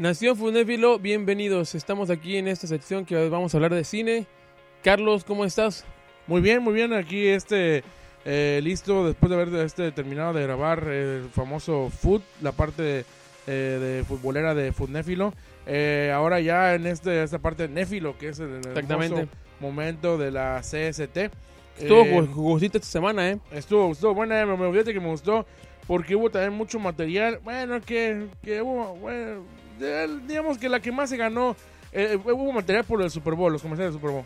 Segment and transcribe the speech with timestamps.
[0.00, 1.74] Nación Funéfilo, bienvenidos.
[1.74, 4.26] Estamos aquí en esta sección que vamos a hablar de cine.
[4.82, 5.84] Carlos, ¿cómo estás?
[6.26, 6.94] Muy bien, muy bien.
[6.94, 7.84] Aquí este
[8.24, 13.04] eh, listo después de haber este, terminado de grabar el famoso Food, la parte
[13.46, 15.34] eh, de futbolera de Foodnéfilo.
[15.66, 19.28] Eh, ahora ya en este, esta parte de Néfilo, que es el, el Exactamente.
[19.60, 21.30] momento de la CST.
[21.78, 23.38] Estuvo jugosita esta semana, ¿eh?
[23.52, 25.44] Estuvo, estuvo buena, me, me olvidé que me gustó
[25.86, 27.40] porque hubo también mucho material.
[27.44, 29.42] Bueno, que, que hubo, bueno,
[30.26, 31.56] digamos que la que más se ganó,
[31.92, 34.24] eh, hubo material por el Super Bowl, los comerciales del Super Bowl.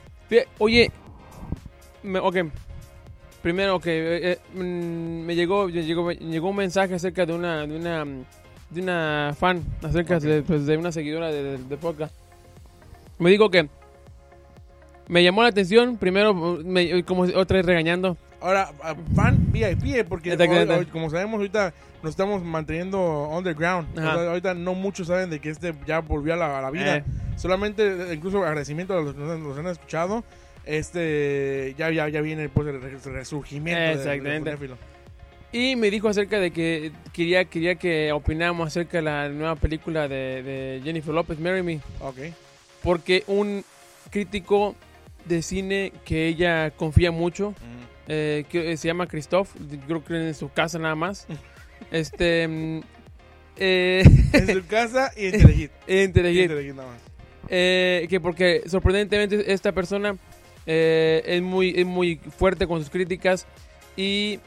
[0.58, 0.90] Oye,
[2.02, 2.36] me- ok.
[3.42, 7.34] Primero, ok, eh, eh, mm, me llegó, me llegó, me llegó un mensaje acerca de
[7.34, 8.04] una, de una,
[8.70, 12.14] de una fan, acerca de, pues, de una seguidora de, de- de podcast.
[13.18, 13.68] Me dijo que
[15.08, 18.16] me llamó la atención, primero, me, como otra vez regañando.
[18.44, 18.70] Ahora,
[19.14, 20.72] fan VIP, eh, porque Exactamente.
[20.74, 23.98] hoy- hoy, como sabemos, ahorita nos estamos manteniendo underground.
[23.98, 24.10] Ajá.
[24.16, 26.70] O sea, ahorita no muchos saben de que este ya volvió a la, a la
[26.70, 26.96] vida.
[26.98, 27.04] Eh.
[27.36, 30.24] Solamente, eh, incluso agradecimiento a los que nos, nos han escuchado.
[30.66, 34.50] Este, ya, ya, ya viene pues, el re- resurgimiento de- de Exactamente.
[34.50, 34.76] Fonéfilo.
[35.52, 40.08] Y me dijo acerca de que quería, quería que opináramos acerca de la nueva película
[40.08, 41.80] de, de Jennifer López, Marry Me.
[42.00, 42.16] Ok.
[42.82, 43.64] Porque un
[44.10, 44.74] crítico
[45.26, 47.54] de cine que ella confía mucho,
[48.08, 49.50] eh, que eh, se llama Christoph,
[49.86, 51.26] creo que en su casa nada más.
[51.90, 52.46] Este.
[52.48, 52.80] mm,
[53.56, 54.02] eh,
[54.32, 55.70] En su casa y en Telehit.
[55.86, 56.74] en Telehit.
[56.74, 57.00] nada más.
[57.48, 60.16] Eh, que porque sorprendentemente esta persona
[60.66, 63.46] eh, es, muy, es muy fuerte con sus críticas
[63.96, 64.40] y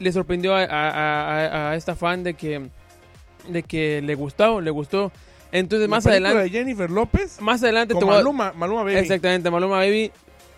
[0.00, 2.60] le sorprendió a, a- a- a esta fan de que,
[3.48, 5.12] de que le gustó, le gustó.
[5.52, 8.96] Entonces más adelante, de Jennifer López más adelante te con voy a- Maluma, Maluma Baby.
[8.96, 10.10] Exactamente, Maluma Baby.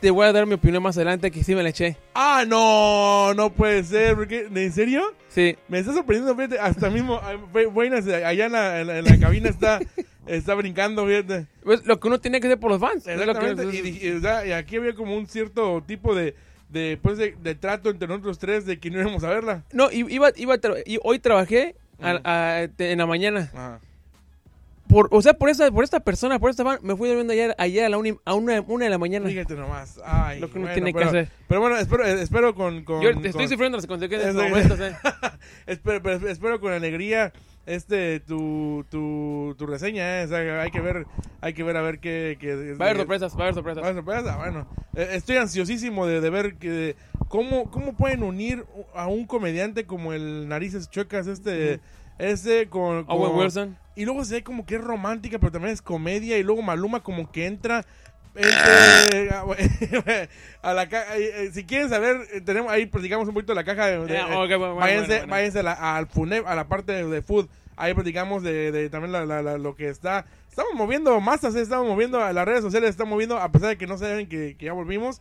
[0.05, 1.97] Te voy a dar mi opinión más adelante que sí me la eché.
[2.15, 4.15] Ah, no, no puede ser.
[4.17, 5.03] porque- ¿En serio?
[5.29, 7.37] Sí, Me está sorprendiendo, fíjate, hasta mismo, ah,
[7.73, 9.81] buenas, allá en la, en la- en la cabina está,
[10.27, 11.47] está brincando, fíjate.
[11.63, 13.07] pues, lo que uno tiene que hacer por los fans.
[13.07, 16.15] es lo que- Exactamente, y, dije, o sea, y aquí había como un cierto tipo
[16.15, 16.35] de,
[16.69, 19.65] de, pues, de, de trato entre nosotros tres de que no íbamos a verla.
[19.73, 23.51] No, iba, iba a tra- y hoy trabajé a- a- en la mañana.
[23.55, 23.81] Ajá.
[24.95, 27.53] Por, o sea, por esta, por esta persona, por esta fan, me fui durmiendo ayer,
[27.59, 29.29] ayer a la una, a una, una de la mañana.
[29.29, 30.01] Fíjate nomás.
[30.05, 31.29] Ay, Lo que uno bueno, tiene que pero, hacer.
[31.49, 32.85] Pero bueno, espero, espero con...
[32.85, 34.79] con Yo con- estoy sufriendo las consecuencias de momentos.
[34.79, 34.93] eh.
[35.67, 37.33] espero, pero espero con alegría
[37.67, 40.25] este tu, tu, tu reseña, ¿eh?
[40.27, 41.07] O sea, hay que ver,
[41.41, 42.37] hay que ver a ver qué...
[42.39, 43.83] qué Va a haber sorpresas, va a haber sorpresas.
[43.83, 44.69] Va a haber sorpresas, bueno.
[44.95, 46.95] Eh, estoy ansiosísimo de, de ver que
[47.27, 51.81] cómo, cómo pueden unir a un comediante como el Narices Chuecas, este...
[52.19, 53.79] Ese con, con- Owen Wilson.
[53.97, 56.37] Y luego se ve como que es romántica, pero también es comedia.
[56.39, 57.85] Y luego Maluma como que entra...
[60.63, 63.57] a la ca- eh, eh, si quieren saber, eh, tenemos ahí platicamos un poquito de
[63.57, 65.31] la caja de, de- bueno, bueno, váyanse, bueno, bueno.
[65.31, 67.47] váyanse a la, al FUNEP, a la parte de, food.
[67.77, 70.27] Ahí platicamos de, de también la- la- la- lo que está.
[70.49, 73.87] Estamos moviendo masas, estamos moviendo a las redes sociales, estamos moviendo, a pesar de que
[73.87, 75.21] no saben que, que ya volvimos,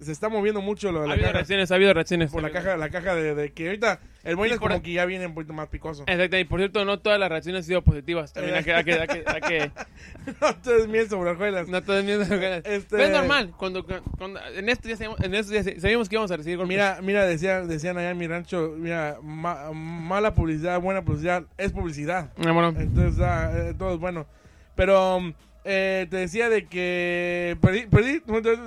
[0.00, 2.30] se está moviendo mucho lo, Ha la habido caja, reacciones, ha habido reacciones.
[2.30, 5.04] por la caja, la caja de, de que ahorita el es por- como que ya
[5.06, 6.04] viene un poquito más picoso.
[6.06, 8.32] Exacto, y por cierto, no todas las reacciones han sido positivas.
[8.32, 9.70] También hay que, hay que, hay que, hay que-
[10.40, 11.68] no, entonces miel sobre hojuelas.
[11.68, 12.22] no todo es miedo.
[12.22, 13.84] Este- Pero es normal, cuando,
[14.18, 16.74] cuando en esto ya sabíamos, en esto ya sabíamos que íbamos a recibir golpes.
[16.76, 21.72] Mira, mira, decían, decían allá en mi rancho, mira, ma- mala publicidad, buena publicidad, es
[21.72, 22.30] publicidad.
[22.44, 24.26] Ah, bueno, Entonces, ah, eh, todo es bueno.
[24.74, 25.32] Pero um,
[25.64, 28.22] eh, te decía de que perdí, perdí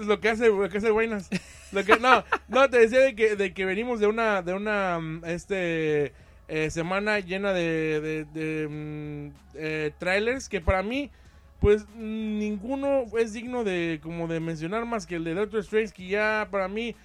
[0.05, 1.29] lo que hace, lo que hace Buenas.
[1.99, 6.13] No, no, te decía de que, de que venimos de una, de una, um, este,
[6.47, 11.11] eh, semana llena de, de, mm, eh, trailers que para mí,
[11.59, 15.93] pues mm, ninguno es digno de, como de mencionar más que el de Doctor Strange,
[15.93, 16.95] que ya para mí,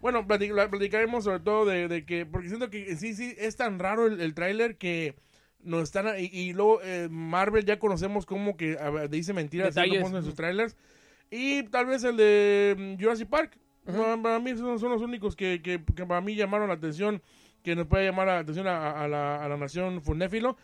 [0.00, 3.56] bueno, platic- la- platicaremos sobre todo de, de que, porque siento que sí, sí, es
[3.56, 5.14] tan raro el, el tráiler que
[5.66, 9.76] nos están, y, y luego eh, Marvel ya conocemos como que a ver, dice mentiras
[9.76, 10.76] en sus trailers,
[11.30, 15.36] y tal vez el de mm, Jurassic Park, para, para mí son, son los únicos
[15.36, 17.20] que, que, que para mí llamaron la atención,
[17.62, 20.56] que nos puede llamar la atención a, a la, a la nación funéfilo.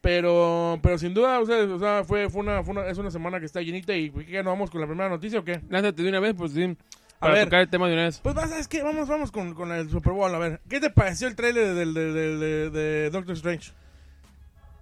[0.00, 3.10] Pero, pero sin duda, o sea, o sea, fue, fue, una, fue una- es una
[3.10, 5.60] semana que está llenita y ¿qué, ¿nos vamos con la primera noticia o qué?
[5.68, 6.76] lánzate de una vez, pues sí.
[7.18, 7.44] Para ver.
[7.46, 8.20] tocar el tema de una vez.
[8.22, 8.80] Pues ¿sabes qué?
[8.84, 10.60] Vamos, vamos con, con el Super Bowl, a ver.
[10.68, 13.72] ¿Qué te pareció el trailer del, del- de, de Doctor Strange?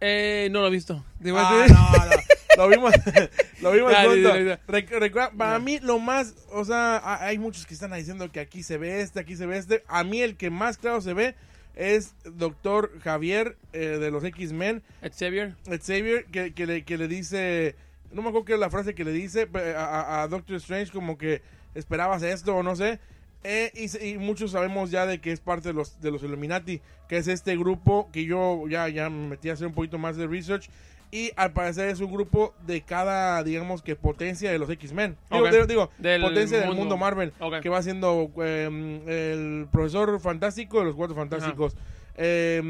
[0.00, 1.04] Eh, no lo he visto.
[1.44, 2.16] Ah, no, no.
[2.56, 2.92] Lo vimos,
[3.60, 4.32] lo vimos juntos.
[4.66, 8.40] Rec- recuerda, para mí lo más, o sea, ha- hay muchos que están diciendo que
[8.40, 9.84] aquí se ve este, aquí se ve este.
[9.88, 11.34] A mí el que más claro se ve
[11.74, 15.54] es Doctor Javier eh, de los X-Men, Xavier.
[15.66, 17.76] Xavier, que, que, le, que le dice,
[18.12, 21.18] no me acuerdo qué es la frase que le dice a- a Doctor Strange como
[21.18, 21.42] que
[21.74, 22.98] esperabas esto o no sé.
[23.44, 26.80] Eh, y, y muchos sabemos ya de que es parte de los, de los Illuminati,
[27.08, 30.16] que es este grupo que yo ya, ya me metí a hacer un poquito más
[30.16, 30.68] de research.
[31.12, 35.16] Y al parecer es un grupo de cada, digamos que potencia de los X-Men.
[35.30, 35.66] Digo, Ok.
[35.68, 36.96] digo, Del potencia del mundo.
[36.96, 37.32] Marvel.
[37.38, 37.60] Ok.
[37.60, 38.68] Que va siendo eh,
[39.06, 41.76] el profesor fantástico de los cuatro fantásticos.
[42.16, 42.60] eh,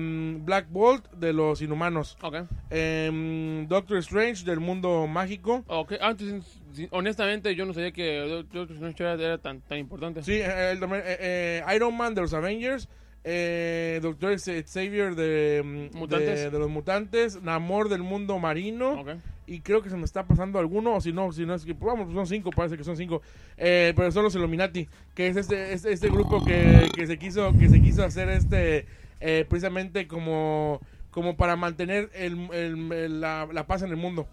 [0.44, 2.18] Black Bolt de los inhumanos.
[2.20, 2.34] Ok.
[2.70, 5.64] eh, Doctor Strange del mundo mágico.
[5.68, 6.60] Ah, entonces,
[6.90, 10.22] honestamente, yo no sabía que Doctor Strange era, tan, tan importante.
[10.22, 12.88] Sí, eh, el eh, eh, Iron Man de los Avengers.
[13.28, 19.04] Eh, Doctor Xavier de, mm, de, de los mutantes, Namor del mundo marino,
[19.48, 21.74] y creo que se me está pasando alguno, o si no, si no es que,
[21.74, 23.22] pues, vamos, son cinco, parece que son cinco,
[23.56, 27.68] pero son los Illuminati, que es este, este, este grupo que, que se quiso, que
[27.68, 28.86] se quiso hacer este,
[29.18, 30.80] eh, precisamente como,
[31.10, 34.28] como para mantener el, el- el- la, la paz en el mundo.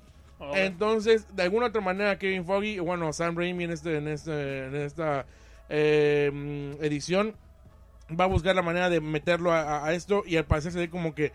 [0.55, 4.75] Entonces, de alguna otra manera, Kevin Foggy, bueno, Sam Raimi en, este, en, este, en
[4.75, 5.25] esta
[5.69, 7.35] eh, mm, edición,
[8.19, 11.15] va a buscar la manera de meterlo a, esto y al parecer se ve como
[11.15, 11.31] que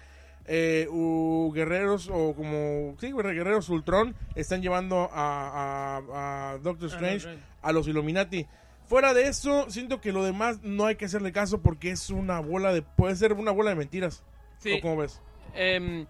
[0.47, 7.29] eh, u- guerreros o como, sí, guerreros Ultron están llevando a, a- a Doctor Strange
[7.63, 8.47] a los Illuminati.
[8.87, 12.41] Fuera de eso, siento que lo demás no hay que hacerle caso porque es una
[12.41, 14.23] bola de, puede ser una bola de mentiras.
[14.59, 14.73] Sí.
[14.73, 15.21] ¿O cómo ves?
[15.55, 16.07] Em,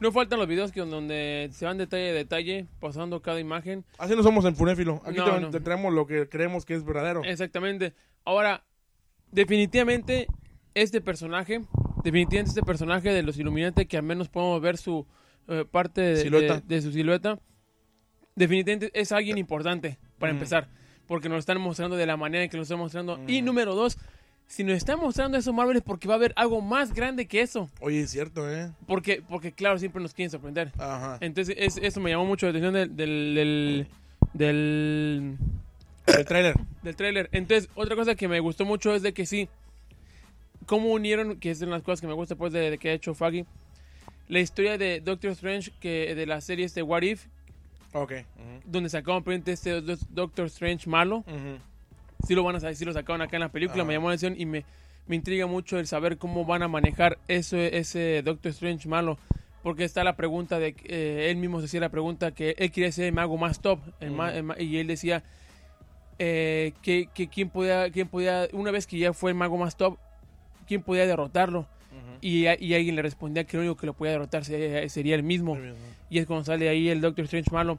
[0.00, 3.84] no faltan los videos que donde se van detalle a detalle, pasando cada imagen.
[3.98, 5.00] Así no somos en Funéfilo.
[5.04, 5.24] Aquí No,
[5.92, 7.22] lo que creemos que es verdadero.
[7.24, 7.94] Exactamente.
[8.24, 8.64] Ahora,
[9.32, 10.26] definitivamente,
[10.74, 11.62] este personaje,
[12.04, 15.06] definitivamente este personaje de los Illuminati, que al menos podemos ver su
[15.50, 16.60] eh, parte de, Silueta.
[16.60, 17.38] de- de su silueta,
[18.36, 20.36] definitivamente es alguien importante, para Mm.
[20.36, 20.68] empezar,
[21.06, 23.18] porque nos lo están mostrando de la manera en que lo están mostrando.
[23.26, 23.96] Y número dos,
[24.48, 27.40] si nos están mostrando eso Marvel es porque va a haber algo más grande que
[27.42, 27.68] eso.
[27.80, 28.70] Oye, es cierto, ¿eh?
[28.86, 30.72] Porque, porque claro, siempre nos quieren sorprender.
[30.78, 31.18] Ajá.
[31.20, 33.86] Entonces, es- eso me llamó mucho la atención del, del, del,
[34.32, 35.36] del,
[36.06, 36.54] El trailer.
[36.82, 37.28] del tráiler.
[37.32, 39.48] Entonces, otra cosa que me gustó mucho es de que sí,
[40.66, 42.92] cómo unieron, que es de las cosas que me gusta pues de, de que ha
[42.94, 43.44] hecho Faggy,
[44.28, 47.26] la historia de Doctor Strange, que de la serie este What If,
[47.94, 48.12] Ok.
[48.12, 48.60] Ujú.
[48.66, 51.58] donde sacaban este Do- Doctor Strange malo, Ujú.
[52.20, 53.86] Sí lo van a saber, sí lo sacaban acá en la película, Ajá.
[53.88, 54.64] me llamó la atención y me,
[55.06, 59.18] me intriga mucho el saber cómo van a manejar eso, ese Doctor Strange malo.
[59.62, 62.92] Porque está la pregunta de, eh, él mismo se hacía la pregunta que él quería
[62.92, 63.80] ser el mago más top.
[64.00, 65.24] el ma- el y él decía
[66.18, 69.76] eh, que, que quién, podía, quién podía, una vez que ya fue el mago más
[69.76, 69.98] top,
[70.66, 71.66] quién podía derrotarlo.
[72.20, 75.22] Y, y alguien le respondía que lo único que lo podía derrotar sería, sería él
[75.22, 75.54] mismo.
[75.56, 75.74] ¿no?
[76.10, 77.78] Y es cuando sale ahí el Doctor Strange malo.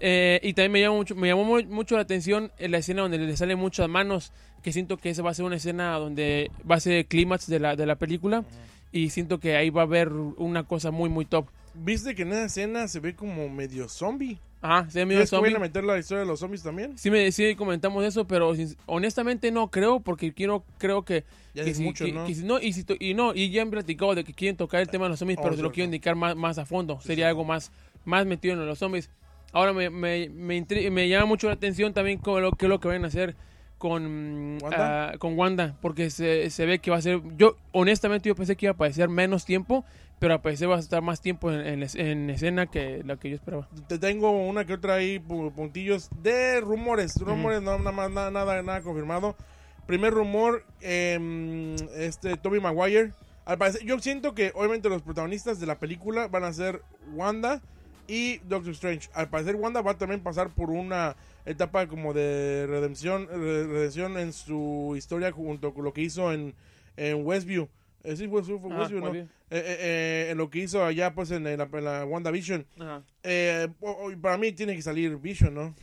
[0.00, 3.02] Eh, y también me llamó, mucho, me llamó mu- mucho la atención en la escena
[3.02, 4.32] donde le salen muchas manos.
[4.62, 7.46] Que siento que esa va a ser una escena donde va a ser el clímax
[7.46, 8.44] de la, de la película.
[8.92, 11.46] Y siento que ahí va a haber una cosa muy, muy top.
[11.74, 14.38] ¿Viste que en esa escena se ve como medio zombie?
[14.62, 15.52] Ajá, se ve medio ¿Crees que zombie.
[15.52, 16.98] van a meter la historia de los zombies también?
[16.98, 18.52] Sí, me, sí comentamos eso, pero
[18.86, 21.24] honestamente no creo, porque quiero, creo que,
[21.54, 22.26] Ya que es si- mucho, que- ¿no?
[22.26, 24.80] que si no, y, si y no, y ya han platicado de que quieren tocar
[24.82, 26.98] el tema de los zombies, Oh, pero se lo quiero indicar más, más a fondo.
[27.00, 27.28] Sí, Sería sí.
[27.28, 27.70] algo más,
[28.04, 29.08] más metido en los zombies.
[29.52, 32.70] Ahora me, me, me, intri- me llama mucho la atención también con lo, qué es
[32.70, 33.34] lo que van a hacer
[33.78, 35.12] con ¿Wanda?
[35.12, 38.54] ah, con Wanda, porque se, se ve que va a ser, yo honestamente yo pensé
[38.54, 39.84] que iba a aparecer menos tiempo,
[40.18, 43.30] pero al parecer va a estar más tiempo en, en, en escena que la que
[43.30, 43.68] yo esperaba.
[43.88, 47.18] Te tengo una que otra ahí, pu- puntillos de rumores.
[47.18, 49.34] Rumores, no, nada más, nada, nada, nada confirmado.
[49.86, 53.12] Primer rumor, em, este, Toby Maguire.
[53.46, 56.82] Al parecer, yo siento que obviamente los protagonistas de la película van a ser
[57.14, 57.62] Wanda
[58.10, 59.08] y Doctor Strange.
[59.14, 61.14] Al parecer Wanda va a también pasar por una
[61.46, 66.54] etapa como de redención, re- redención en su historia junto con lo que hizo en,
[66.96, 67.68] en Westview.
[68.02, 69.14] Eh, sí, Ajá, Westview, ¿no?
[69.14, 72.66] Eh, eh, eh, en lo que hizo allá pues en, la, en la WandaVision.
[72.78, 73.02] Ajá.
[74.20, 75.74] Para mí tiene que salir Vision, ¿no?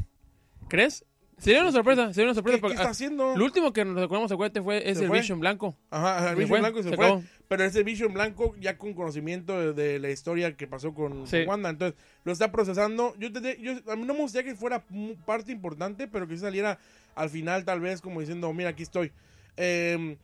[0.67, 1.05] ¿Crees?
[1.37, 2.57] Sería una sorpresa, sería una sorpresa.
[2.57, 3.37] ¿Qué, qué porque, está ah, haciendo?
[3.37, 5.19] Lo último que nos recordamos, acuérdate, fue es Se el fue.
[5.19, 5.75] Vision blanco.
[5.91, 7.05] Ajá, el Vision fue, Blanco se, se fue.
[7.05, 7.23] acabó.
[7.47, 11.39] Pero ese Vision Blanco ya con conocimiento de, de la historia que pasó con, Sí.
[11.39, 11.69] con Wanda.
[11.69, 13.15] Entonces, lo está procesando.
[13.17, 14.83] Yo, te- yo A mí no me gustaría que fuera
[15.25, 16.77] parte importante, pero que saliera
[17.15, 19.11] al final tal vez como diciendo, mira, aquí estoy.
[19.55, 20.17] Eh,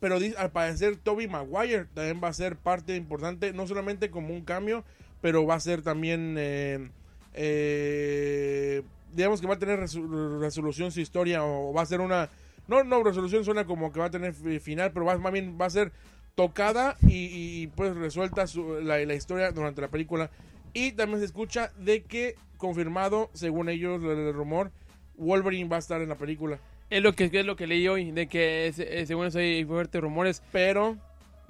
[0.00, 4.42] pero al parecer Toby Maguire también va a ser parte importante, no solamente como un
[4.44, 4.84] cambio,
[5.20, 6.90] pero va a ser también, eh,
[7.34, 8.82] eh,
[9.12, 12.28] digamos que va a tener resolución su historia o va a ser una,
[12.68, 15.56] no, no, resolución suena como que va a tener fi- final, pero va, más bien
[15.60, 15.92] va a ser
[16.36, 20.30] tocada y, y, pues resuelta su- la, la historia durante la película.
[20.72, 24.70] Y también se escucha de que, confirmado, según ellos, el, el rumor,
[25.16, 26.58] Wolverine va a estar en la película.
[26.90, 30.00] Es lo que es lo que leí hoy, de que eh, según eso hay fuertes
[30.00, 30.96] rumores, Pero,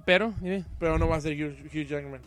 [0.07, 2.23] pero, dime, pero no va a ser Hugh, Hugh Jackman.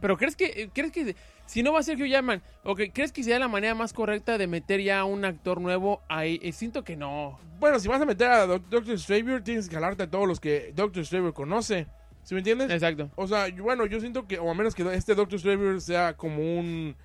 [0.00, 3.22] pero crees que crees que si no va a ser Hugh Jackman, okay, ¿crees que
[3.22, 6.38] sea la manera más correcta de meter ya a un actor nuevo ahí?
[6.42, 7.38] Eh, siento que no.
[7.58, 10.40] Bueno, si vas a meter a Doc- Doctor Stranger, tienes que jalarte a todos los
[10.40, 11.86] que Doctor Stranger conoce.
[12.24, 12.70] ¿Sí me entiendes?
[12.70, 13.08] Exacto.
[13.14, 16.38] O sea, bueno, yo siento que, o a menos que este Doctor Stranger sea como
[16.58, 16.96] un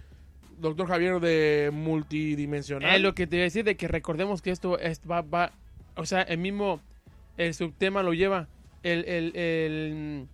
[0.57, 2.95] Doctor Javier de multidimensional.
[2.95, 5.51] Es lo que te iba a decir de que recordemos que esto es- va, va,
[5.95, 6.81] o sea, el mismo,
[7.37, 8.47] el subtema lo lleva,
[8.83, 10.27] el, el, el,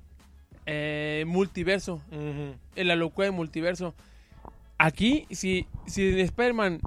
[0.68, 2.54] eh, multiverso, Ujú.
[2.76, 3.96] en la locura multiverso.
[4.78, 6.82] Aquí, si, si en Spider-Man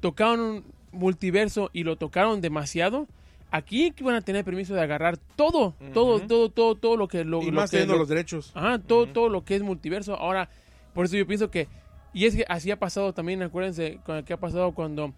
[0.00, 3.06] tocaron un multiverso y lo tocaron demasiado,
[3.50, 7.24] aquí que van a tener permiso de agarrar todo, todo, todo, todo, todo lo que
[7.24, 8.50] lo, y lo más que- teniendo lo- los derechos.
[8.54, 10.14] Ajá, todo, todo lo que es multiverso.
[10.16, 10.50] Ahora,
[10.92, 11.68] por eso yo pienso que.
[12.12, 15.14] Y es que así ha pasado también, acuérdense, con el que ha pasado cuando.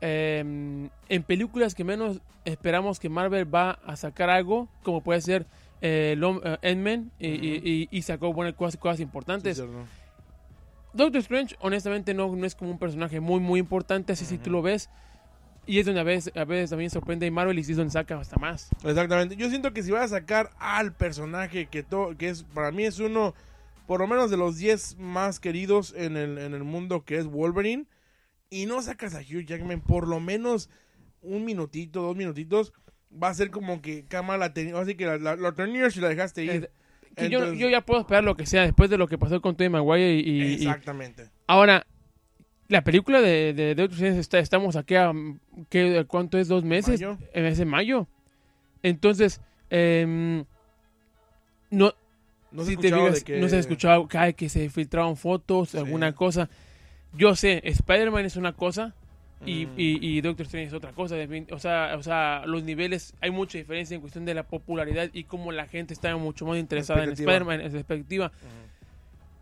[0.00, 5.44] eh, en películas que menos esperamos que Marvel va a sacar algo, como puede ser
[5.80, 6.58] eh, eh,
[7.18, 9.62] y, y- y- y sacó buenas cosas, importantes.
[10.92, 14.50] Doctor Strange, honestamente, no, no es como un personaje muy, muy importante, así si tú
[14.50, 14.90] lo ves.
[15.66, 17.92] Y es donde a veces, a veces también sorprende a Marvel y sí es donde
[17.92, 18.70] saca hasta más.
[18.82, 19.36] Exactamente.
[19.36, 22.84] Yo siento que si vas a sacar al personaje que, to- que es para mí
[22.84, 23.34] es uno,
[23.86, 27.26] por lo menos de los 10 más queridos en el, en el mundo, que es
[27.26, 27.84] Wolverine,
[28.48, 30.70] y no sacas a Hugh Jackman por lo menos
[31.22, 32.72] un minutito, dos minutitos,
[33.10, 34.78] va a ser como que cama la tenía.
[34.78, 36.50] Así que la, la, la tenías y la dejaste ir.
[36.50, 36.70] Eh,
[37.16, 39.40] que yo, Entonces- yo ya puedo esperar lo que sea después de lo que pasó
[39.40, 41.28] con Tobey Maguire y- y- y, Exactamente.
[41.46, 41.86] Ahora,
[42.68, 45.12] la película de, de, de está, estamos aquí a
[45.68, 46.46] ¿qué, ¿cuánto es?
[46.48, 47.00] ¿Dos meses?
[47.00, 47.18] Mayo.
[47.32, 48.06] En ese mayo.
[48.82, 49.40] Entonces,
[49.70, 50.44] em,
[51.70, 51.92] no,
[52.52, 53.40] No se si te escuchaba fijas, de que...
[53.40, 55.78] no se ha escuchado que, se filtraron fotos, Sí.
[55.78, 56.48] alguna cosa.
[57.12, 58.94] Yo sé, Spider-Man es una cosa
[59.46, 59.70] y, Mm.
[59.76, 61.16] y, y Doctor Strange es otra cosa.
[61.50, 65.24] O sea, o sea, los niveles, hay mucha diferencia en cuestión de la popularidad y
[65.24, 67.10] cómo la gente está mucho más interesada en.
[67.10, 68.30] Spider-Man, en su perspectiva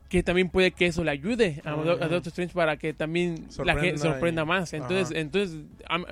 [0.08, 1.74] que también puede que eso le ayude a, a
[2.08, 4.72] Doctor Strange para que también la Sorprenda gente sorprenda y- más.
[4.72, 5.18] Entonces, Ajá.
[5.20, 5.58] entonces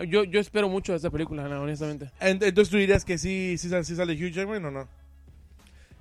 [0.08, 2.10] yo, yo espero mucho de esta película, no, honestamente.
[2.20, 4.88] Ent- Entonces tú dirías que sí, sí, sale- sí sale Hugh Jackman o no?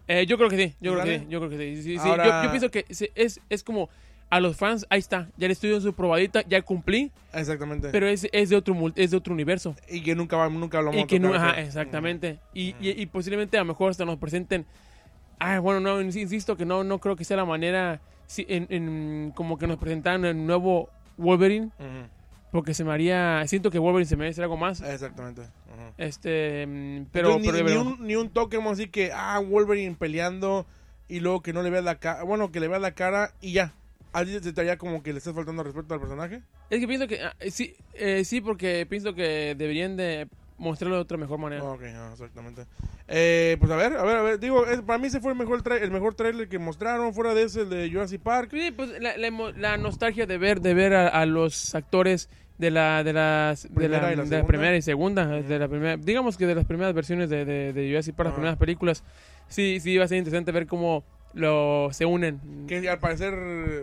[0.07, 1.83] Eh, yo creo que sí, yo creo que sí, yo creo que sí.
[1.83, 2.07] sí, sí.
[2.09, 3.89] Ahora- Yo, yo pienso que es, es como
[4.29, 7.89] a los fans, ahí está, ya le estoy dando su probadita, ya cumplí, Exactamente.
[7.91, 9.75] pero es, es de otro es de otro universo.
[9.89, 12.39] y que nunca, va, nunca lo vamos Y a que no, tocar, ajá, exactamente.
[12.53, 12.83] Y, Ujú.
[12.83, 14.65] y, y posiblemente a lo mejor hasta nos presenten.
[15.39, 18.01] Ah, bueno, no, insisto que no, no creo que sea la manera.
[18.25, 21.71] sí, en, en- como que nos presentaran el nuevo Wolverine.
[22.51, 23.43] Porque se me haría.
[23.47, 24.79] Siento que Wolverine se merece algo más.
[24.81, 25.41] Exactamente.
[25.41, 25.93] Ujú.
[25.97, 26.65] Este.
[26.65, 27.35] mm, Pero.
[27.35, 30.65] Entonces, pero ni, ni un, ni un toque como así que, ah, Wolverine peleando
[31.09, 33.51] y luego que no le veas la cara, bueno, que le veas la cara y
[33.51, 33.73] ya.
[34.17, 36.41] ¿A ti te estaría como que le estás faltando respeto al personaje?
[36.69, 37.21] Es que pienso que.
[37.21, 41.63] ah, sí, eh, sí, porque pienso que deberían de mostrarlo de otra mejor manera.
[41.63, 42.65] Ok, ah, exactamente.
[43.09, 44.39] Eh, pues a ver, a ver, a ver.
[44.39, 47.13] Digo, es- para mí ese fue el mejor, tra- el mejor trailer que mostraron.
[47.13, 48.49] Fuera de ese, el de Jurassic Park.
[48.51, 52.29] Sí, pues la, la emo- la nostalgia de ver, de ver a, a los actores
[52.57, 54.47] de la de las de Primera la, y la de la segunda.
[54.47, 57.89] primera y segunda de la primera digamos que de las primeras versiones de, de, de
[57.89, 58.35] Jurassic Park las Ajá.
[58.37, 59.03] primeras películas
[59.49, 61.03] sí sí va a ser interesante ver cómo
[61.35, 63.33] lo se unen Que al parecer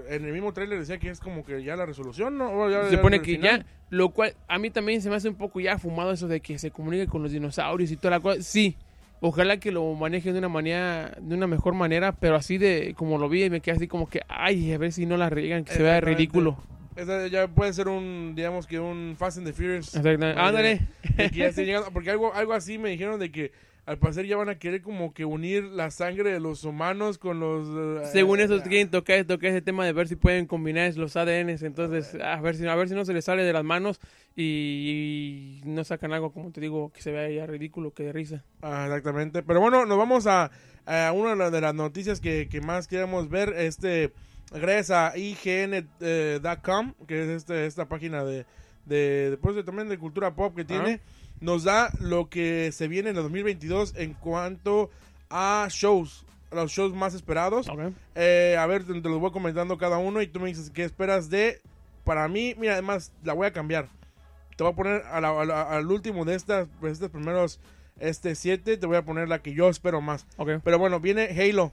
[0.09, 2.68] en el mismo trailer decía que es como que ya la resolución, ¿no?
[2.71, 3.61] Ya- se pone que final.
[3.61, 6.40] ya lo cual a mí también se me hace un poco ya fumado eso de
[6.40, 8.76] que se comunique con los dinosaurios y toda la cosa sí
[9.21, 13.18] ojalá que lo manejen de una manera de una mejor manera pero así de como
[13.18, 15.64] lo vi y me quedé así como que ay a ver si no la riegan
[15.64, 16.56] que se vea ridículo
[16.97, 19.94] Esa ya puede ser un, digamos que un Fast and the Furious.
[19.94, 20.40] Exactamente.
[20.40, 20.80] ándale
[21.16, 23.52] de que ya esté llegando, porque algo, algo así me dijeron de que
[23.84, 27.40] al parecer ya van a querer como que unir la sangre de los humanos con
[27.40, 28.04] los...
[28.04, 31.16] eh, Según eso eh, quieren tocar, tocar ese tema de ver si pueden combinar los
[31.16, 33.98] ADNs, entonces a ver si a ver si no se les sale de las manos
[34.36, 38.12] y, y no sacan algo como te digo que se vea ya ridículo que de
[38.12, 38.44] risa.
[38.62, 39.42] ah, exactamente.
[39.42, 40.50] Pero bueno, nos vamos a,
[40.86, 43.52] a una de las- noticias que, que más queremos ver.
[43.56, 44.12] Este,
[44.52, 48.46] gracias a IGN.com, que es este, esta página de,
[48.86, 51.00] de, de, pues, de- también de cultura pop que tiene,
[51.42, 54.90] nos da lo que se viene en el 2022 en cuanto
[55.28, 57.68] a shows, los shows más esperados.
[57.68, 57.94] Okay.
[58.14, 60.84] Eh, a ver, te, te los voy comentando cada uno y tú me dices qué
[60.84, 61.61] esperas de...
[62.04, 63.88] Para mí, mira, además la voy a cambiar.
[64.56, 67.61] Te voy a poner a la- a la- al último de estas, pues, estos primeros
[68.00, 70.26] este siete, te voy a poner la que yo espero más.
[70.37, 70.58] Okay.
[70.64, 71.70] Pero bueno, viene Halo.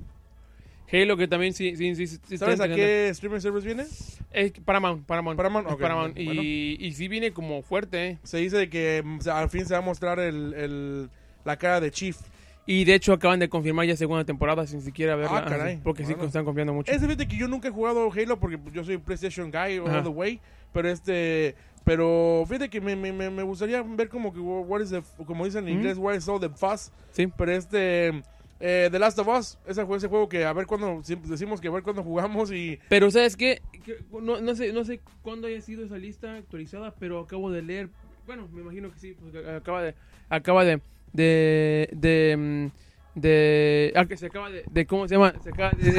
[0.91, 3.83] Halo que también sí sí sí, sí ¿Sabes a qué streaming service viene?
[4.31, 5.37] Es Paramount, Paramount.
[5.37, 6.15] Paramount, Es ok, Paramount.
[6.15, 6.41] bueno.
[6.43, 8.17] Y, y sí viene como fuerte, ¿eh?
[8.23, 11.09] Se dice de que mm, o sea, al fin se va a mostrar el, el-
[11.45, 12.17] la cara de Chief.
[12.65, 15.39] Y de hecho acaban de confirmar ya segunda temporada sin siquiera verla.
[15.39, 15.77] Ah, caray.
[15.83, 16.27] Porque sí Bueno.
[16.27, 16.91] están confiando mucho.
[16.91, 20.03] Es fíjate que yo nunca he jugado Halo porque yo soy PlayStation guy all Ajá.
[20.03, 20.39] the way.
[20.71, 21.55] Pero este.
[21.83, 25.67] Pero fíjate que me, me, me gustaría ver como que what is the, como dicen
[25.67, 25.79] en Ujú.
[25.79, 26.91] inglés, what is all the fuss.
[27.11, 27.25] Sí.
[27.35, 28.21] Pero este.
[28.61, 31.71] Eh, The Last of Us, ese ese juego que a ver cuándo, decimos que a
[31.71, 32.77] ver cuándo jugamos y...
[32.89, 33.61] Pero ¿sabes qué?
[33.85, 37.61] Que No, no sé, no sé cuándo haya sido esa lista actualizada, pero acabo de
[37.61, 37.89] leer,
[38.25, 39.95] bueno, me imagino que sí, porque acaba de,
[40.29, 40.81] acaba de,
[41.13, 45.33] de, de, mm, de, ah, que se acaba de, de ¿cómo se llama?
[45.41, 45.89] Se acaba de,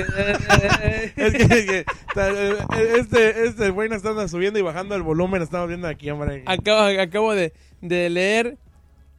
[1.17, 2.57] Es que, es que, ta- eh,
[2.99, 6.43] este, este güey nos está subiendo y bajando el volumen, estamos viendo aquí, hombre.
[6.47, 8.59] acabo, acabo de, de leer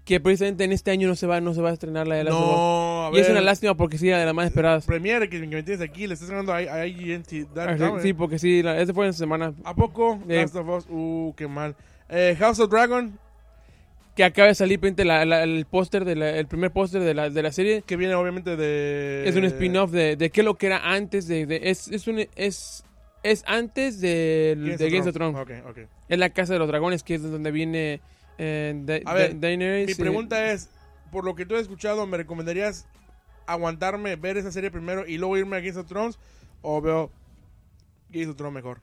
[0.05, 2.23] que precisamente en este año no se va, no se va a estrenar la de
[2.23, 2.55] Last of Us.
[2.55, 4.85] No, Y es una lástima porque sí, era de las más esperadas.
[4.85, 7.55] Premiere que, que me tienes aquí, le estás ganando a, IGNT.
[7.55, 9.53] Ah, sí, porque sí, la, ese fue en semana.
[9.63, 10.19] ¿A poco?
[10.27, 10.33] Sí.
[10.33, 11.75] Last of Us, uh, qué mal.
[12.09, 13.17] Eh, House of Dragon,
[14.15, 17.51] Que acaba de salir la, la- el póster, el primer póster de la, de la
[17.51, 17.83] serie.
[17.85, 19.23] que viene obviamente de...
[19.27, 21.45] Es un spin-off de, de qué es lo que era antes de...
[21.45, 22.83] de- es, es, un, es,
[23.23, 25.39] es antes de, de Games of Thrones.
[25.39, 25.77] Ok, ok.
[26.09, 28.01] Es la Casa de los Dragones, que es de donde viene
[28.43, 30.69] eh, A ver, Da- Daenerys, Mi pregunta es,
[31.11, 32.87] por lo que tú has escuchado, ¿me recomendarías
[33.45, 36.17] aguantarme, ver esa serie primero y luego irme a Games of Thrones?
[36.61, 37.11] ¿O veo
[38.09, 38.79] Games of Thrones mejor?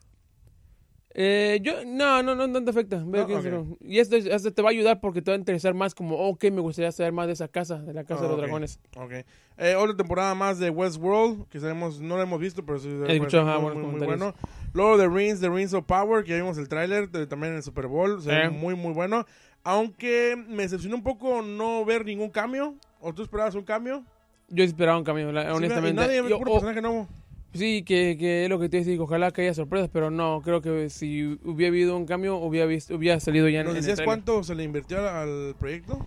[1.21, 2.97] eh, yo, no, no, no, no te afecta.
[3.05, 3.45] Ve No, Games of.
[3.45, 3.77] Thrones.
[3.81, 6.45] Y esto, esto te va a ayudar porque te va a interesar más como, ok,
[6.53, 8.39] me gustaría saber más de esa casa, de la Casa de Ah, los.
[8.39, 8.79] Dragones.
[8.97, 9.13] Ok.
[9.57, 13.15] Eh, otra temporada más de Westworld, que sabemos, no la hemos visto, pero sí He
[13.17, 14.33] escuchado, muy, bueno.
[14.75, 17.63] Luego The Rings, The Rings of Power, que ya vimos el tráiler también en el
[17.65, 18.51] Super Bowl, se ve Eh.
[18.51, 19.25] muy, muy bueno.
[19.73, 22.75] Aunque me decepcionó un poco no ver ningún cambio.
[23.01, 24.03] ¿O tú esperabas un cambio?
[24.49, 25.93] Yo esperaba un cambio, la- honestamente.
[26.01, 27.07] nadie Yo- puro o- personaje nuevo.
[27.53, 30.63] Sí, que, que es lo que te decía, ojalá que haya sorpresas, pero no, creo
[30.63, 33.83] que si hubiera habido un cambio, hubiera, visto, hubiera salido ya en, ¿Nos en el
[33.83, 34.07] decías tráiler.
[34.25, 35.07] cuánto se le invirtió al,
[35.49, 35.99] al proyecto?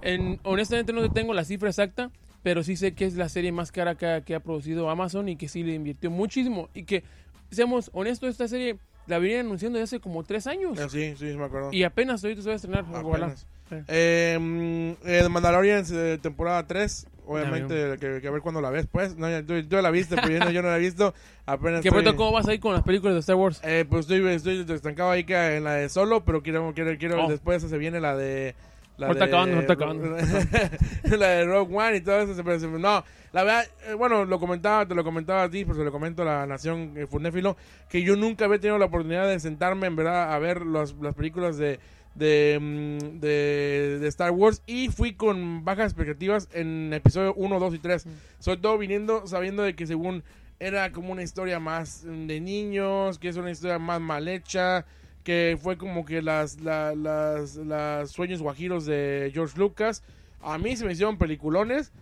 [0.00, 2.10] En- honestamente no tengo la cifra exacta,
[2.42, 5.28] pero sí sé que es la serie más cara que ha, que ha producido Amazon
[5.28, 6.70] y que sí le invirtió muchísimo.
[6.72, 7.04] Y que,
[7.50, 10.78] seamos honestos, esta serie la venían anunciando desde hace como tres años.
[10.78, 11.70] Ah, sí, sí, me acuerdo.
[11.72, 13.26] Y apenas ahorita se va a estrenar, ojalá.
[13.26, 13.46] Apenas.
[13.88, 15.84] Eh, mm, eh, Mandalorian
[16.20, 17.06] temporada 3.
[17.24, 19.16] Obviamente, que, que a ver cuándo la ves, pues.
[19.16, 21.14] No, ya- tú, tú la viste, pero yo no, yo no la he visto.
[21.46, 23.60] Apenas ¿Qué estoy- pronto cómo vas a ir con las películas de Star Wars?
[23.62, 27.24] Eh, pues estoy, estoy estancado ahí que en la de solo, pero quiero, quiero, quiero
[27.24, 27.28] Oh.
[27.30, 28.54] después se viene la de...
[29.02, 30.16] La de, acabando, acabando.
[31.18, 32.34] la de Rogue One y todo eso.
[32.34, 35.76] se- se- No, la verdad, eh, bueno, lo comentaba, te lo comentaba a ti, pero
[35.76, 37.56] se lo comento a la nación eh, Funéfilo,
[37.88, 41.56] que yo nunca había tenido la oportunidad de sentarme, en verdad, a ver las películas
[41.56, 41.80] de,
[42.14, 47.74] de, mm, de, de Star Wars y fui con bajas expectativas en episodio 1, 2
[47.74, 48.06] y 3.
[48.38, 50.22] Sobre todo viniendo, sabiendo de que según
[50.60, 54.84] era como una historia más de niños, que es una historia más mal hecha,
[55.24, 60.02] que fue como que las, la- las, las sueños guajiros de George Lucas.
[60.40, 61.92] A mí se me hicieron peliculones.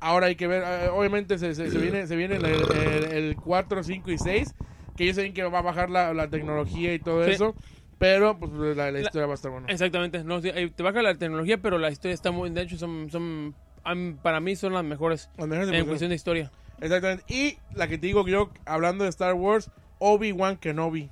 [0.00, 3.36] Ahora hay que ver, eh, obviamente se, se- se viene, se viene el, el, el
[3.36, 4.54] 4, 5 y 6,
[4.96, 7.32] que ellos saben que va a bajar la, la tecnología y todo Sí.
[7.32, 7.54] eso,
[7.98, 9.66] pero pues la, la historia va a estar buena.
[9.68, 13.10] Exactamente, no, eh, te baja la tecnología, pero la historia está muy, de hecho son,
[13.10, 13.54] son
[14.22, 16.50] para mí son las mejores Las mejores en cuestión de historia.
[16.80, 17.24] Exactamente.
[17.28, 21.10] Y la que te digo yo, hablando de Star Wars, Obi-Wan Kenobi.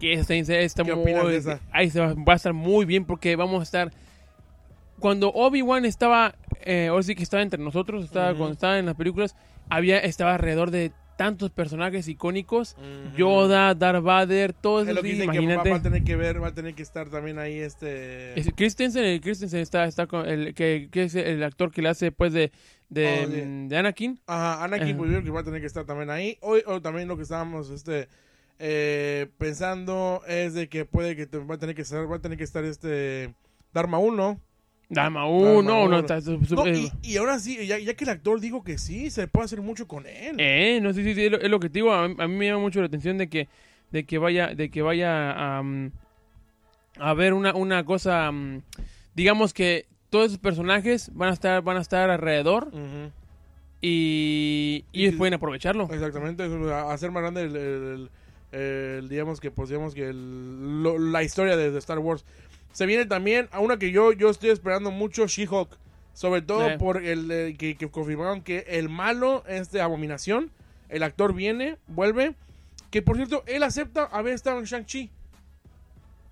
[0.00, 1.60] Que esa está, ¿Qué muy, de esa?
[1.70, 3.92] ahí se va, va a estar muy bien porque vamos a estar
[4.98, 8.38] cuando Obi-Wan estaba eh, ahora sí que estaba entre nosotros, estaba Ujú.
[8.38, 9.34] cuando estaba en las películas,
[9.68, 12.76] había estaba alrededor de tantos personajes icónicos,
[13.14, 15.72] Yoda, Darth Vader, todos Es lo esos, que va, imagínate.
[15.72, 18.38] a tener que ver, va a tener que estar también ahí este...
[18.40, 21.90] Es- Christensen, el Christensen está, está con el que, que es el actor que le
[21.90, 22.52] hace pues de,
[22.88, 23.28] de, Oh,
[23.68, 24.18] de- Anakin.
[24.26, 24.96] Ajá, Anakin Ajá.
[24.96, 26.38] pues, yo creo que va a tener que estar también ahí.
[26.40, 28.08] Hoy, o también lo que estábamos este
[28.62, 32.20] eh, pensando es de que puede que te- va a tener que estar, va a
[32.20, 33.34] tener que estar este
[33.72, 34.38] Dharma 1.
[34.92, 35.98] Dama Dama 1, no, uno.
[36.00, 38.62] está su- su- No, eh, y, y ahora sí, ya, ya que el actor dijo
[38.64, 40.34] que sí, se puede hacer mucho con él.
[40.38, 41.92] Eh, no, sí, sí, sí, es lo, es lo que te digo.
[41.94, 43.48] A, mí a mí me llama mucho la atención de que,
[43.92, 45.92] de que vaya, de que vaya a, mm,
[46.98, 48.62] a ver una, una cosa, mm,
[49.14, 52.70] digamos que todos esos personajes van a estar, van a estar alrededor
[53.80, 55.88] y, y Y- ellos pueden aprovecharlo.
[55.92, 57.62] Exactamente, hacer más grande el, el-
[57.94, 58.10] el-
[58.52, 62.24] digamos que pues digamos que el- lo- la historia de, de Star Wars.
[62.72, 65.76] Se viene también a una que yo, yo estoy esperando mucho, She-Hulk.
[66.12, 66.76] Sobre todo Sí.
[66.78, 70.50] por el eh, que, que confirmaron que el malo es de Abominación.
[70.88, 72.34] El actor viene, vuelve.
[72.90, 75.10] Que por cierto, él acepta haber estado en Shang-Chi.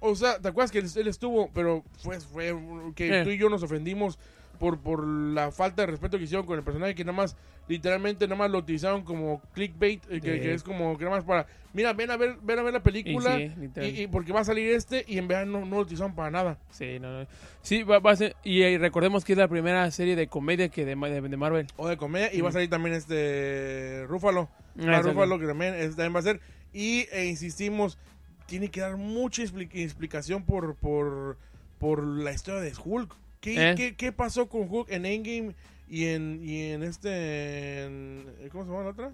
[0.01, 1.51] O sea, ¿te acuerdas que él, él estuvo?
[1.55, 2.55] Pero fue, fue
[2.95, 3.25] que Eh.
[3.25, 4.19] tú y yo nos ofendimos
[4.59, 7.37] por, por la falta de respeto que hicieron con el personaje, que nada más,
[7.68, 10.40] literalmente nada más lo utilizaron como clickbait, eh, que, Sí.
[10.40, 12.83] que es como que nada más para, mira, ven a ver, ven a ver la
[12.83, 15.83] película, Y sí, y porque va a salir este, y en verdad no, no lo
[15.83, 16.59] utilizaron para nada.
[16.71, 17.27] Sí, no, no.
[17.62, 20.68] Sí, va, va a ser, y eh, recordemos que es la primera serie de comedia
[20.68, 21.66] que de, Ma- de, de Marvel.
[21.77, 24.49] O de comedia, y va a salir también este Rúfalo.
[24.81, 25.01] Ah.
[25.03, 26.40] Rúfalo que también, es- también va a ser.
[26.73, 27.99] Y e insistimos,
[28.47, 31.37] tiene que dar mucha expli- explicación por, por,
[31.79, 33.14] por la historia de Hulk.
[33.40, 33.74] ¿Qué, Eh.
[33.77, 35.55] qué, qué pasó con Hulk en Endgame
[35.88, 39.12] y en, y en este, en- ¿cómo se llama la otra?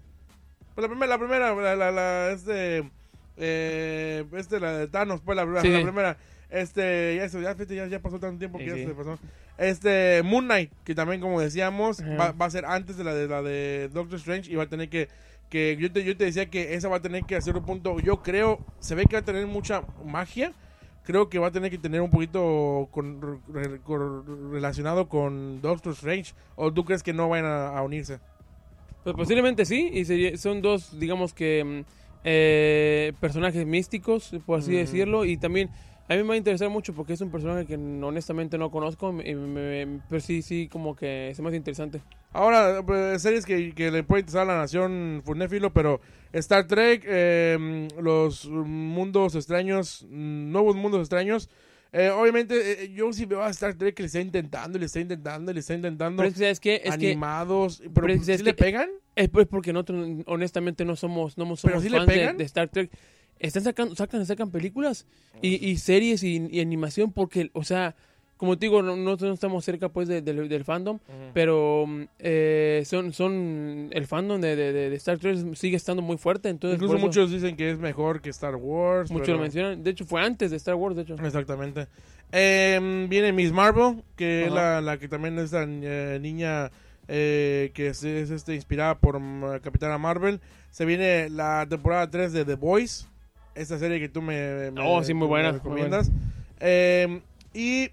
[0.75, 2.91] Pues la primera, la primera, la, la, la- este,
[3.37, 5.85] eh, este, la de Thanos, pues la, primera Sí, la sí.
[5.85, 6.17] primera,
[6.51, 8.85] este, ya, eso, ya, ya, ya pasó tanto tiempo que Sí, ya sí.
[8.87, 9.19] se pasó.
[9.59, 13.29] Este, Moon Knight, que también como decíamos, va, va a ser antes de la de
[13.29, 15.09] la de Doctor Strange y va a tener que,
[15.49, 18.01] que yo te, yo te decía que esa va a tener que hacer un punto,
[18.01, 20.53] yo creo, se ve que va a tener mucha magia,
[21.05, 23.21] creo que va a tener que tener un poquito con-
[23.53, 28.19] re- con- relacionado con Doctor Strange, o tú crees que no van a, a unirse?
[29.05, 31.81] Pues posiblemente sí, y sería- son dos, digamos que, mm,
[32.25, 34.79] eh, personajes místicos, por así Ujú.
[34.79, 35.69] decirlo, y también
[36.09, 39.11] a mí me va a interesar mucho porque es un personaje que honestamente no conozco,
[39.11, 42.01] y me- me- pero sí, sí, como que me hace interesante.
[42.35, 46.01] Ahora, pues, series que, que le puede interesar a la nación Funéfilo, pero
[46.33, 51.49] Star Trek, eh, los mundos extraños, nuevos mundos extraños.
[51.93, 54.99] eh, obviamente, eh, yo sí veo a Star Trek que le está intentando, le está
[54.99, 56.17] intentando, le está intando.
[56.23, 56.75] Pero es que, ¿sabes qué?
[56.85, 58.91] Es que animados, pero, pero es que ¿sí es le que- pegan?
[59.15, 62.37] es pues porque nosotros honestamente no somos, no somos ¿Pero sí le fans de, pegan?
[62.37, 62.91] de Star Trek.
[63.39, 65.07] Están sacando, sacan, sacan películas
[65.41, 67.95] y, y series y, y animación porque, o sea,
[68.37, 70.99] como te digo, no, no estamos cerca pues de- del- del fandom,
[71.33, 71.87] pero
[72.19, 76.97] eh, son, son el fandom de, de- Star Trek sigue estando muy fuerte, entonces Incluso
[76.97, 79.11] eso muchos dicen que es mejor que Star Wars.
[79.11, 79.83] muchos pero- lo mencionan.
[79.85, 81.15] De hecho, fue antes de Star Wars, de hecho.
[81.15, 81.87] Exactamente.
[82.33, 86.71] Eh, viene Miss Marvel, que es la, la que también es la eh, niña
[87.07, 90.41] eh, que es, es, este, inspirada por mm, Capitana Marvel.
[90.71, 93.09] Se viene la temporada 3 de The Boys,
[93.55, 96.11] esta serie que tú me, me- Oh, sí, muy me buena, muy recomiendas.
[96.59, 97.21] Eh,
[97.53, 97.91] y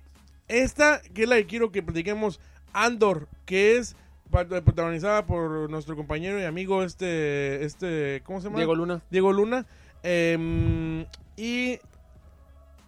[0.52, 2.40] esta, que es la que quiero que platiquemos,
[2.74, 3.96] Andor, que es
[4.30, 8.58] protagonizada por nuestro compañero y amigo este, este ¿cómo se llama?
[8.58, 9.02] Diego Luna.
[9.10, 9.66] Diego Luna.
[10.04, 11.80] Eh, y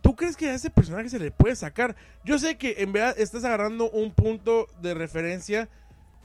[0.01, 1.95] ¿tú crees que a ese personaje se le puede sacar?
[2.23, 5.69] Yo sé que en verdad estás agarrando un punto de referencia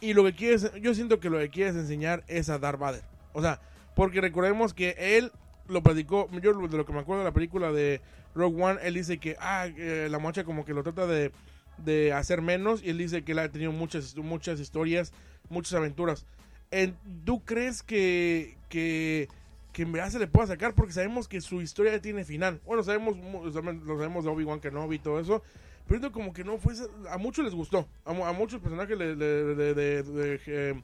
[0.01, 3.03] y lo que quieres, yo siento que lo que quieres enseñar es a Darth Vader.
[3.33, 3.61] O sea,
[3.95, 5.33] porque recordemos que él
[5.67, 8.01] lo platicó, yo de lo que me acuerdo de la película de
[8.39, 11.33] Rogue One, él dice que ah, eh, la mocha como que lo trata de,
[11.79, 15.13] de hacer menos y él dice que él ha tenido muchas, muchas historias,
[15.51, 16.25] muchas aventuras.
[16.71, 19.29] En- ¿Tú crees que, que,
[19.73, 20.75] que en verdad se le pueda sacar?
[20.75, 22.61] Porque sabemos que su historia tiene final.
[22.65, 25.43] Bueno, sabemos lo sabemos de Obi-Wan Kenobi y todo eso.
[25.89, 26.75] Pero como que no fue...
[27.11, 27.89] A muchos les gustó.
[28.05, 30.83] A, a muchos personajes de- de, eh,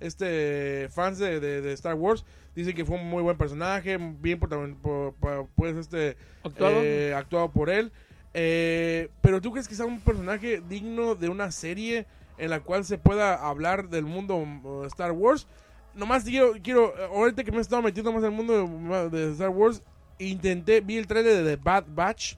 [0.00, 4.38] este fans de, de- de Star Wars dicen que fue un muy buen personaje, bien
[4.40, 6.80] protagon- po- po- pues este ¿Actuado?
[6.82, 7.90] eh, actuado por él.
[8.32, 12.84] Eh, pero tú crees que sea un personaje digno de una serie en la cual
[12.84, 15.46] se pueda hablar del mundo uh, Star Wars.
[15.94, 19.26] Nomás quiero, quiero, eh, ahorita que me he estado metiendo más en el mundo de,
[19.26, 19.82] de Star Wars,
[20.18, 22.34] intenté, vi el trailer de The Bad Batch.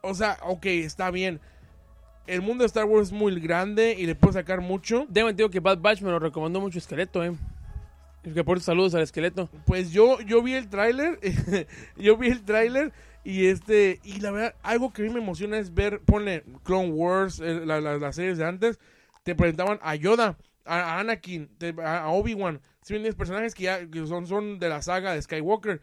[0.00, 1.40] O sea, ok, está bien.
[2.26, 5.06] El mundo de Star Wars es muy grande y le puedo sacar mucho.
[5.08, 7.32] Déjame te digo que Bad Batch me lo recomendó mucho Esqueleto, eh.
[8.22, 9.48] Que por saludos al Esqueleto.
[9.66, 11.18] Pues yo, yo vi el tráiler,
[11.96, 12.92] yo vi el tráiler
[13.24, 16.90] y este, y la verdad, algo que a mí me emociona es ver, pone Clone
[16.92, 18.78] Wars, eh, la- la- las series de antes,
[19.24, 23.64] te presentaban a Yoda, a, a Anakin, te- a, a Obi-Wan, si bien personajes que
[23.64, 25.80] ya que son, son de la saga de Skywalker,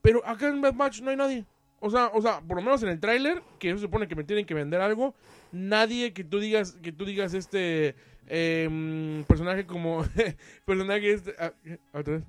[0.00, 1.44] pero acá en Bad Batch no hay nadie.
[1.84, 4.22] O sea, o sea, por lo menos en el tráiler, que eso supone que me
[4.22, 5.16] tienen que vender algo,
[5.50, 7.96] nadie que tú digas, que tú digas este
[8.28, 10.06] em, personaje como
[10.64, 11.52] personaje este ah,
[11.92, 12.22] otra vez.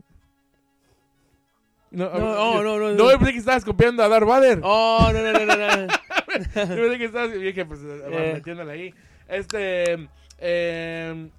[1.91, 2.93] No, No, no, no, no.
[2.93, 4.59] no, yo pensé que estabas copiando a Darth Vader.
[4.63, 5.87] Oh, no, no, no, no, no.
[6.33, 8.31] Yo pensé que estabas, dije, pues, Eh.
[8.33, 8.93] metiéndole ahí.
[9.27, 11.29] Este, em,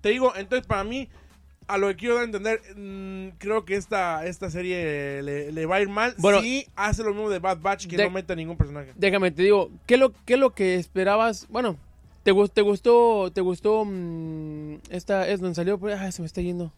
[0.00, 1.08] te digo, entonces para mí,
[1.68, 5.66] a lo que quiero dar a entender, mm, creo que esta, esta serie le, le
[5.66, 8.10] va a ir mal Bueno, si hace lo mismo de Bad Batch, que de- no
[8.10, 8.92] meta ningún personaje.
[8.96, 11.46] Déjame, te digo, ¿qué es lo, qué es lo que esperabas?
[11.48, 11.76] Bueno,
[12.24, 16.40] ¿te, gus- te gustó, te gustó mm, esta, es donde salió, ay, se me está
[16.40, 16.72] yendo.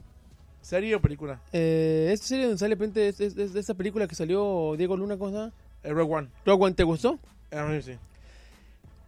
[0.61, 1.41] ¿Serie o película?
[1.53, 4.75] Eh, esta serie donde sale, de repente, es, es- es de esta película que salió
[4.77, 5.53] Diego Luna, ¿cómo se llama?
[5.85, 6.29] Eh, Rogue One.
[6.45, 7.19] Rogue One, ¿te gustó?
[7.53, 7.93] A mí sí.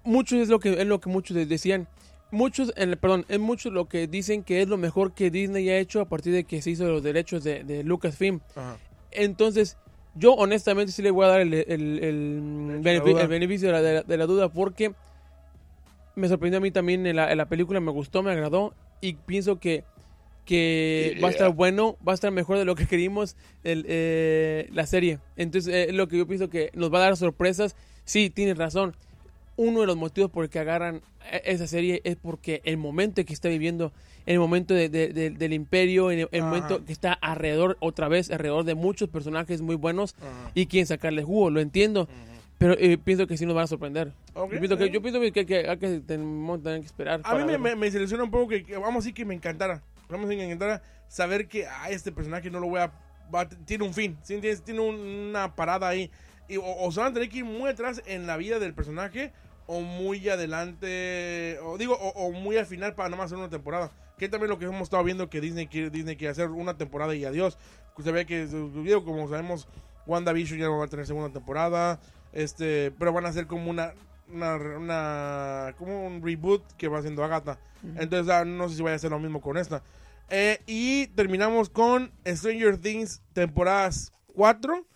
[0.05, 1.87] Muchos es lo que, es lo que muchos de- decían.
[2.33, 5.68] Muchos, en el- perdón, es muchos lo que dicen que es lo mejor que Disney
[5.71, 8.40] ha hecho a partir de que se hizo los derechos de, de Lucasfilm.
[8.57, 8.77] Ajá.
[9.12, 9.77] Entonces,
[10.14, 13.23] yo honestamente sí le voy a dar el, el- el de la benefi- duda.
[13.23, 14.92] el beneficio de la, de la- de la duda porque
[16.16, 19.14] me sorprendió a mí también en la, en la película, me gustó, me agradó y
[19.14, 19.85] pienso que,
[20.45, 24.68] que va a estar bueno, va a estar mejor de lo que queríamos el, eh,
[24.73, 25.18] la serie.
[25.37, 27.77] Entonces, eh, lo que yo pienso que nos va a dar sorpresas.
[28.05, 28.95] Sí, tienes razón.
[29.56, 33.24] Uno de los motivos por el que agarran e- esa serie es porque el momento
[33.24, 33.92] que está viviendo,
[34.26, 36.48] el momento de- de- de- del imperio, el, el Ajá.
[36.48, 40.50] momento que está alrededor, otra vez, alrededor de muchos personajes muy buenos Ajá.
[40.54, 42.08] y quieren sacarle jugo, lo entiendo.
[42.58, 44.12] Pero eh, pienso que sí nos van a sorprender.
[44.36, 47.20] Yo, pienso que, yo pienso que, que, que, que tenemos tener que esperar.
[47.24, 49.82] A mí me, me, me selecciona un poco que, vamos a decir que me encantara.
[50.08, 52.92] Vamos a decir que me encantara saber que ah, este personaje no lo voy a...
[53.34, 54.16] va- tiene un fin.
[54.24, 54.94] Tiene un-
[55.30, 56.08] una parada ahí.
[56.52, 58.74] Y, o, o se van a tener que ir muy atrás en la vida del
[58.74, 59.32] personaje
[59.66, 63.48] o muy adelante, o digo, o, o muy al final para nada más hacer una
[63.50, 63.90] temporada.
[64.18, 67.14] Que también lo que hemos estado viendo que Disney quiere, Disney quiere hacer una temporada
[67.14, 67.58] y adiós.
[68.02, 69.68] Se ve que, digo, como sabemos,
[70.06, 72.00] WandaVision ya no va a tener segunda temporada.
[72.32, 73.92] Este, pero van a hacer como una,
[74.32, 77.58] una, una- como un reboot que va haciendo Agatha.
[77.96, 79.82] Entonces, ah, no sé si vaya a ser lo mismo con esta.
[80.30, 84.86] Eh, y terminamos con Stranger Things temporadas 4.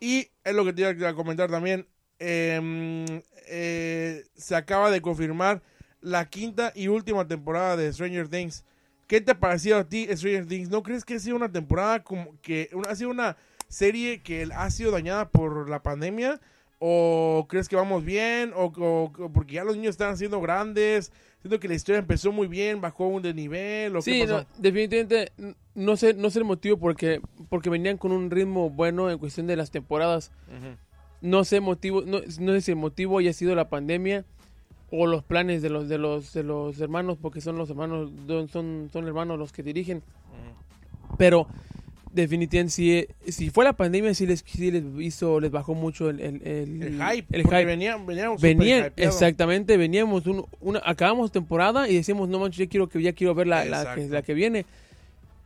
[0.00, 1.86] Y es lo que te iba a comentar también.
[2.18, 3.04] em,
[3.48, 5.62] eh, se acaba de confirmar
[6.00, 8.64] la quinta y última temporada de Stranger Things.
[9.06, 10.68] ¿Qué te ha parecido a ti Stranger Things?
[10.70, 13.36] ¿No crees que ha sido una temporada como que ha sido una
[13.68, 16.40] serie que ha sido dañada por la pandemia?
[16.78, 18.52] ¿O crees que vamos bien?
[18.54, 21.12] ¿O, o- porque ya los niños están siendo grandes?
[21.40, 23.96] Siento que la historia empezó muy bien, bajó un de nivel.
[23.96, 24.38] ¿o qué Sí, pasó?
[24.40, 25.32] no, definitivamente
[25.74, 29.46] no sé, no sé el motivo porque, porque venían con un ritmo bueno en cuestión
[29.46, 30.30] de las temporadas.
[30.48, 30.76] Ujú.
[31.20, 34.24] No sé motivo, no, no sé si el motivo haya sido la pandemia
[34.90, 38.10] o los planes de los de los de los hermanos, porque son los hermanos,
[38.50, 40.02] son, son hermanos los que dirigen.
[41.18, 41.46] Pero
[42.14, 46.20] definitivamente si, si fue la pandemia sí les, sí les hizo, les bajó mucho el,
[46.20, 47.36] el, el, El hype.
[47.36, 47.64] el hype.
[47.64, 49.14] Venían, veníamos súper Venían, hypeados.
[49.14, 53.34] exactamente, veníamos, un, una, acabamos temporada y decíamos, no manches, ya quiero que, ya quiero
[53.34, 54.14] ver la, la, que, Exacto.
[54.14, 54.66] la que viene.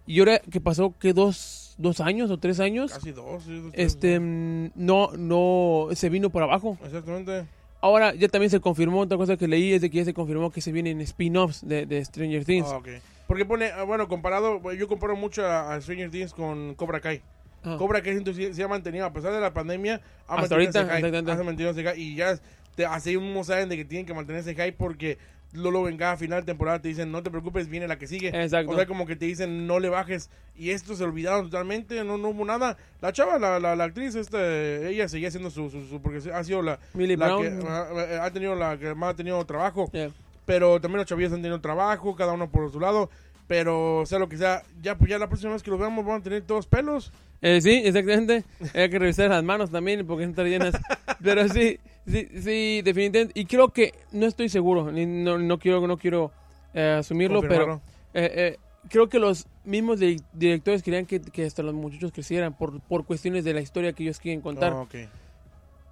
[0.07, 3.43] Y ahora que pasó, que dos, dos años o tres años, Casi dos.
[3.45, 6.79] sí, dos, este, mm, no, no, se vino por abajo.
[6.85, 7.45] Exactamente.
[7.81, 10.51] Ahora ya también se confirmó, otra cosa que leí es de que ya se confirmó
[10.51, 12.69] que se vienen spin-offs de, de Stranger Things.
[12.71, 12.89] Ah, ok.
[13.29, 17.21] Porque pone, ah, bueno, comparado, yo comparo mucho a, a Stranger Things con Cobra Kai.
[17.63, 17.77] Ah.
[17.79, 20.97] Cobra Kai se ha mantenido, a pesar de la pandemia, ha Hasta mantenido ese ahorita,
[20.97, 22.39] hype, ha ese y ya
[22.75, 25.19] te, así mismo saben de que tienen que mantener ese hype porque
[25.53, 28.29] luego en cada final de temporada te dicen, no te preocupes, viene la que sigue.
[28.29, 28.73] Exacto.
[28.73, 30.31] O sea, como que te dicen, no le bajes.
[30.57, 32.77] Y esto se olvidaron totalmente, no, no hubo nada.
[33.03, 36.45] La chava, la, la, la actriz, este, ella seguía haciendo su, su, su- porque ha
[36.45, 37.43] sido la, Millie la Brown.
[37.61, 40.11] que ah, ha tenido la que más ha tenido trabajo Yeah.
[40.49, 43.11] Pero también los chavillos han tenido trabajo, cada uno por su lado,
[43.47, 46.21] pero sea lo que sea, ya pues ya la próxima vez que los veamos van
[46.21, 47.13] a tener todos pelos.
[47.43, 48.45] Eh, sí, exactamente.
[48.75, 50.75] Hay que revisar las manos también porque están llenas.
[51.23, 53.39] Pero sí, sí, sí, definitivamente.
[53.39, 56.33] Y creo que, no estoy seguro, ni- no, no quiero, no quiero
[56.73, 57.83] eh, asumirlo, pero
[58.15, 58.57] eh,
[58.89, 63.05] creo que los mismos di- directores querían que, que hasta los muchachos crecieran por, por
[63.05, 64.73] cuestiones de la historia que ellos quieren contar.
[64.73, 64.95] Ah, ok.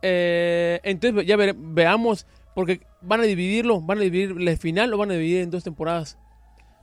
[0.02, 5.10] Eh, entonces ya veamos, porque van a dividirlo, van a dividir el final, lo van
[5.10, 6.18] a dividir en dos temporadas.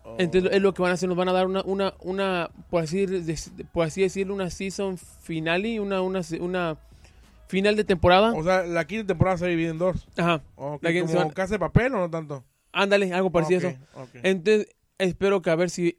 [0.05, 0.15] Oh.
[0.19, 2.83] Entonces es lo que van a hacer, nos van a dar una, una, una por,
[2.83, 3.05] así,
[3.71, 6.77] por así decirlo, una season finale, una, una, una
[7.47, 8.33] final de temporada.
[8.33, 10.07] O sea, la quinta temporada se divide en dos.
[10.17, 12.43] Ajá, Ok, La que se ¿Como van- casa de papel o no tanto?
[12.71, 13.69] ándale, algo parecido a
[14.01, 14.19] Ok, eso.
[14.23, 15.95] Entonces espero que a ver si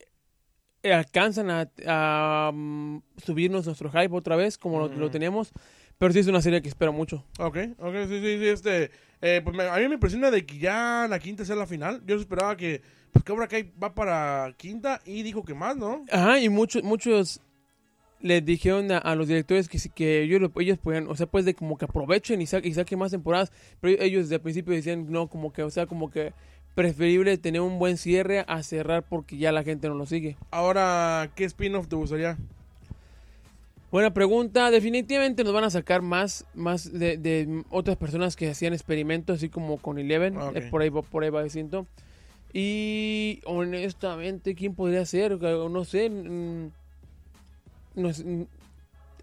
[0.82, 5.52] alcanzan a, a, mm, subirnos nuestro hype otra vez, como lo, lo teníamos.
[5.96, 7.24] Pero sí es una serie que espero mucho.
[7.38, 8.90] Ok, ok, sí, sí, sí, este,
[9.22, 12.02] eh, pues me- a mí me impresiona de que ya la quinta sea la final.
[12.06, 16.04] Yo esperaba que, pues Cobra Kai va para quinta y dijo que más, ¿no?
[16.10, 17.40] Ajá, y muchos, muchos
[18.20, 21.44] les dijeron a, a los directores que, que ellos, lo- ellos podían, o sea, pues
[21.44, 24.72] de como que aprovechen y, sa- y saquen más temporadas, pero ellos desde el principio
[24.74, 26.32] decían, no, como que, o sea, como que
[26.74, 30.36] preferible tener un buen cierre a cerrar porque ya la gente no lo sigue.
[30.50, 32.36] Ahora, ¿qué spin-off te gustaría?
[33.94, 38.72] Buena pregunta, definitivamente nos van a sacar más, más de, de otras personas que hacían
[38.72, 41.86] experimentos, así como con Eleven, Ah, eh, por ahí va, por ahí va siento.
[42.52, 45.40] Y honestamente, ¿quién podría ser?
[45.40, 46.70] No sé, mm,
[47.94, 48.46] no sé, mm,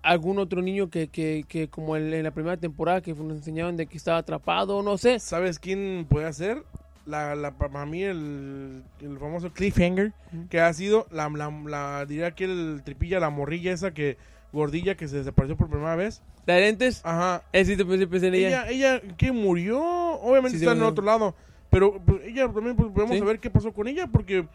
[0.03, 3.75] algún otro niño que, que, que como el- en la primera temporada que nos enseñaban
[3.75, 5.19] de que estaba atrapado, no sé.
[5.19, 6.63] ¿Sabes quién puede ser?
[7.05, 10.13] La, la, para mí, el, el famoso cliffhanger,
[10.49, 14.15] que ha sido, la, la, la- diría que el tripilla, la morrilla esa que,
[14.51, 16.21] gordilla que se desapareció por primera vez.
[16.45, 17.01] ¿La de lentes?
[17.03, 17.43] Ajá.
[17.53, 18.67] Eh, sí, te pensé, pensé en ella.
[18.67, 21.35] Ella, ella, que murió, obviamente Sí, está en otro lado,
[21.69, 23.19] pero pues, ella también pues, podemos Sí.
[23.19, 24.47] saber qué pasó con ella, porque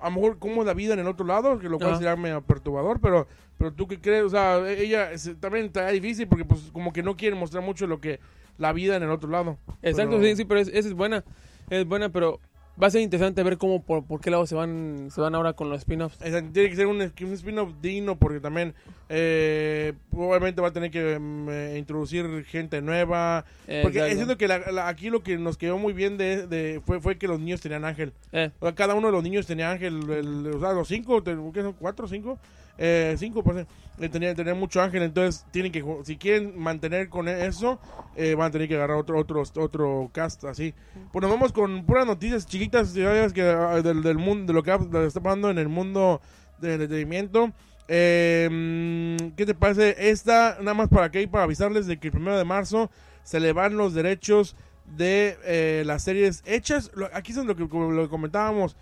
[0.00, 1.98] a lo mejor cómo es la vida en el otro lado, que lo cual Ajá.
[1.98, 3.26] sería medio perturbador, pero,
[3.58, 7.02] pero tú qué crees, o sea, ella es- también está difícil porque pues como que
[7.02, 8.20] no quieren mostrar mucho lo que
[8.58, 9.58] la vida en el otro lado.
[9.82, 11.24] Exacto, Pero- sí, sí, pero es- esa es buena.
[11.70, 12.40] Es buena, pero
[12.82, 15.52] va a ser interesante ver cómo, por, por qué lado se van, se van ahora
[15.54, 16.18] con los spin-offs.
[16.18, 18.74] Tiene que ser un, un spin-off digno porque también
[19.08, 23.44] eh, obviamente va a tener que mm, eh, introducir gente nueva.
[23.82, 27.00] Porque siento que la- la- aquí lo que nos quedó muy bien de, de- fue,
[27.00, 28.12] fue que los niños tenían ángel.
[28.32, 31.22] Eh, O sea, cada uno de los niños tenía ángel, el- o sea, los cinco,
[31.22, 31.72] ¿qué son?
[31.74, 32.38] ¿Cuatro o cinco?
[32.78, 33.66] Eh, cinco, pues,
[33.98, 37.80] eh, tenía, tenía mucho ángel, entonces tienen que, si quieren mantener con eso,
[38.14, 40.74] eh, van a tener que agarrar otro, otro, otro cast así.
[41.12, 44.72] Pues nos vamos con puras noticias chiquitas que, ah, del, mundo, de lo que
[45.06, 46.20] está pasando en el mundo
[46.60, 47.52] del entretenimiento.
[47.88, 50.10] Eh, mm, ¿Qué te parece?
[50.10, 52.90] Esta, nada más para que para avisarles de que el primero de marzo
[53.22, 54.56] se le van los derechos
[54.96, 56.90] de eh, las series hechas.
[57.12, 58.76] Aquí es lo que, lo comentábamos.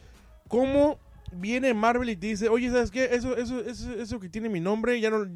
[0.49, 0.99] ¿Cómo
[1.37, 3.05] viene Marvel y te dice, oye, ¿sabes qué?
[3.13, 5.27] Eso, eso, eso, eso que tiene mi nombre, ya, no,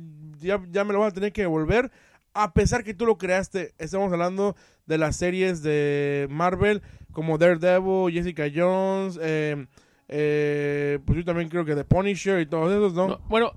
[0.40, 1.90] ya, ya me lo vas a tener que devolver.
[2.34, 4.56] A pesar que tú lo creaste, estamos hablando
[4.87, 6.82] de las series de Marvel
[7.12, 9.66] como Daredevil, Jessica Jones, eh,
[10.08, 13.08] eh, pues yo también creo que The Punisher y todos esos, ¿no?
[13.08, 13.52] No, bueno,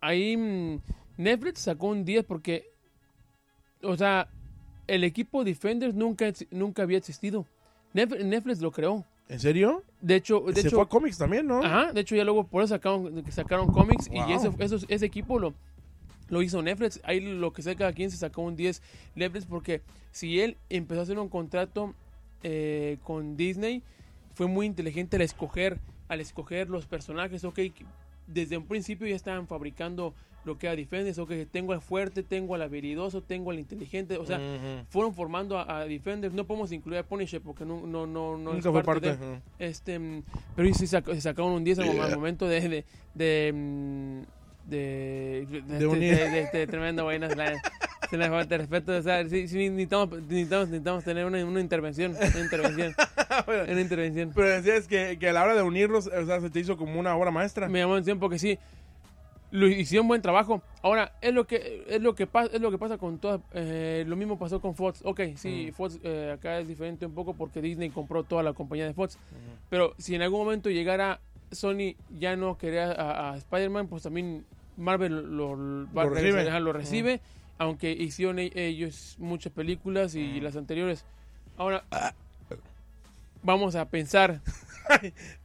[0.00, 0.80] ahí mm,
[1.16, 2.70] Netflix sacó un 10 porque,
[3.82, 4.28] o sea,
[4.86, 7.46] el equipo Defenders nunca, nunca había existido.
[7.92, 9.04] Netflix lo creó.
[9.30, 9.84] ¿En serio?
[10.00, 11.62] De hecho, de Se hecho fue a cómics también, ¿no?
[11.62, 14.28] Ajá, de hecho ya luego por eso sacaron, sacaron cómics Wow.
[14.28, 14.50] y ese,
[14.88, 15.54] ese equipo lo,
[16.28, 17.00] lo hizo Netflix.
[17.04, 18.82] Ahí lo que sé cada quien se sacó un 10
[19.14, 21.94] Netflix porque si él empezó a hacer un contrato
[22.42, 23.82] eh, con Disney,
[24.34, 27.60] fue muy inteligente al escoger, al escoger los personajes, ok,
[28.26, 32.54] desde un principio ya estaban fabricando lo que era Defenders, ok, tengo al fuerte, tengo
[32.54, 34.86] al habilidoso, tengo al inteligente, o sea, Ujú.
[34.88, 38.50] fueron formando a, a Defenders, no podemos incluir a Punisher porque no, no, no, no
[38.50, 39.24] es Nunca fue parte parte.
[39.24, 39.40] de- ujú.
[39.58, 40.22] este, mm,
[40.56, 44.24] pero sí sac- se sacaron un 10 al, mo- al momento de de de,
[44.66, 46.16] de, de, de- unir.
[46.16, 47.28] de- de- de tremenda vaina.
[48.08, 48.96] Se la falta de respeto.
[48.96, 52.12] O sea, sí, sí, necesitamos, necesitamos, necesitamos tener una, una intervención.
[52.16, 52.94] Una intervención.
[53.46, 54.32] Bueno, Una intervención.
[54.34, 56.98] Pero decías que, que a la hora de unirlos, o sea, se te hizo como
[56.98, 57.68] una obra maestra.
[57.68, 58.58] Me llamó la atención porque sí.
[59.52, 60.62] Lo hicieron buen trabajo.
[60.82, 64.04] Ahora, es lo que es lo que pasa es lo que pasa con todas eh,
[64.06, 65.00] lo mismo pasó con Fox.
[65.04, 65.74] Ok, sí, Mm.
[65.74, 69.18] Fox eh, acá es diferente un poco porque Disney compró toda la compañía de Fox.
[69.68, 74.44] Pero si en algún momento llegara Sony ya no quería a, a Spider-Man, pues también
[74.76, 76.60] Marvel lo, lo- va- Lo recibe.
[76.60, 77.20] lo recibe,
[77.58, 81.04] aunque hicieron e- ellos muchas películas y las anteriores.
[81.58, 81.82] Ahora,
[83.42, 84.40] vamos a pensar,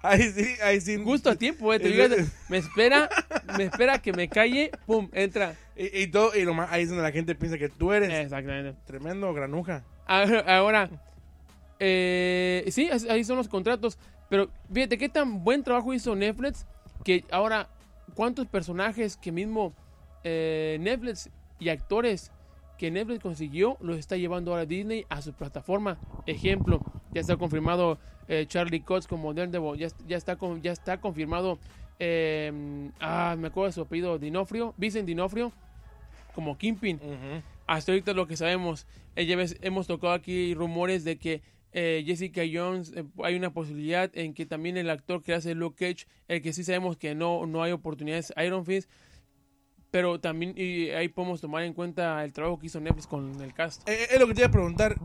[0.02, 1.02] Ahí sí, ahí sí.
[1.04, 2.04] justo a tiempo, eh, te digo,
[2.50, 3.10] me espera,
[3.58, 5.56] me espera que me calle, pum, entra.
[5.76, 8.12] Y, y todo, y lo más, ahí es donde la gente piensa que tú eres
[8.12, 8.78] Exactamente.
[8.86, 9.84] tremendo granuja.
[10.08, 10.90] Ahora, ahora,
[11.80, 13.98] eh, sí, ahí son los contratos.
[14.30, 16.66] Pero fíjate qué tan buen trabajo hizo Netflix.
[17.04, 17.70] Que ahora,
[18.16, 19.74] ¿cuántos personajes que mismo
[20.24, 21.30] eh, Netflix
[21.60, 22.32] y actores
[22.78, 26.00] que Netflix consiguió los está llevando ahora Disney a su plataforma?
[26.26, 26.82] Ejemplo,
[27.16, 27.98] ya está confirmado
[28.28, 29.80] eh, Charlie Cox como Daredevil.
[29.80, 31.58] Ya, ya, está, con- ya está confirmado.
[31.98, 35.52] eh, ah, me acuerdo de su apellido, Dinofrio, Vincent Dinofrio,
[36.36, 37.00] como Kingpin
[37.68, 42.04] hasta ahorita lo que sabemos, eh, ya ves, hemos tocado aquí rumores de que eh,
[42.06, 46.06] Jessica Jones, eh, hay una posibilidad en que también el actor que hace Luke Cage,
[46.28, 48.90] el que sí sabemos que no, no hay oportunidades, Iron Fist,
[49.90, 53.54] pero también y ahí podemos tomar en cuenta el trabajo que hizo Netflix con el
[53.54, 53.88] cast.
[53.90, 54.96] Eh, es lo que te iba a preguntar.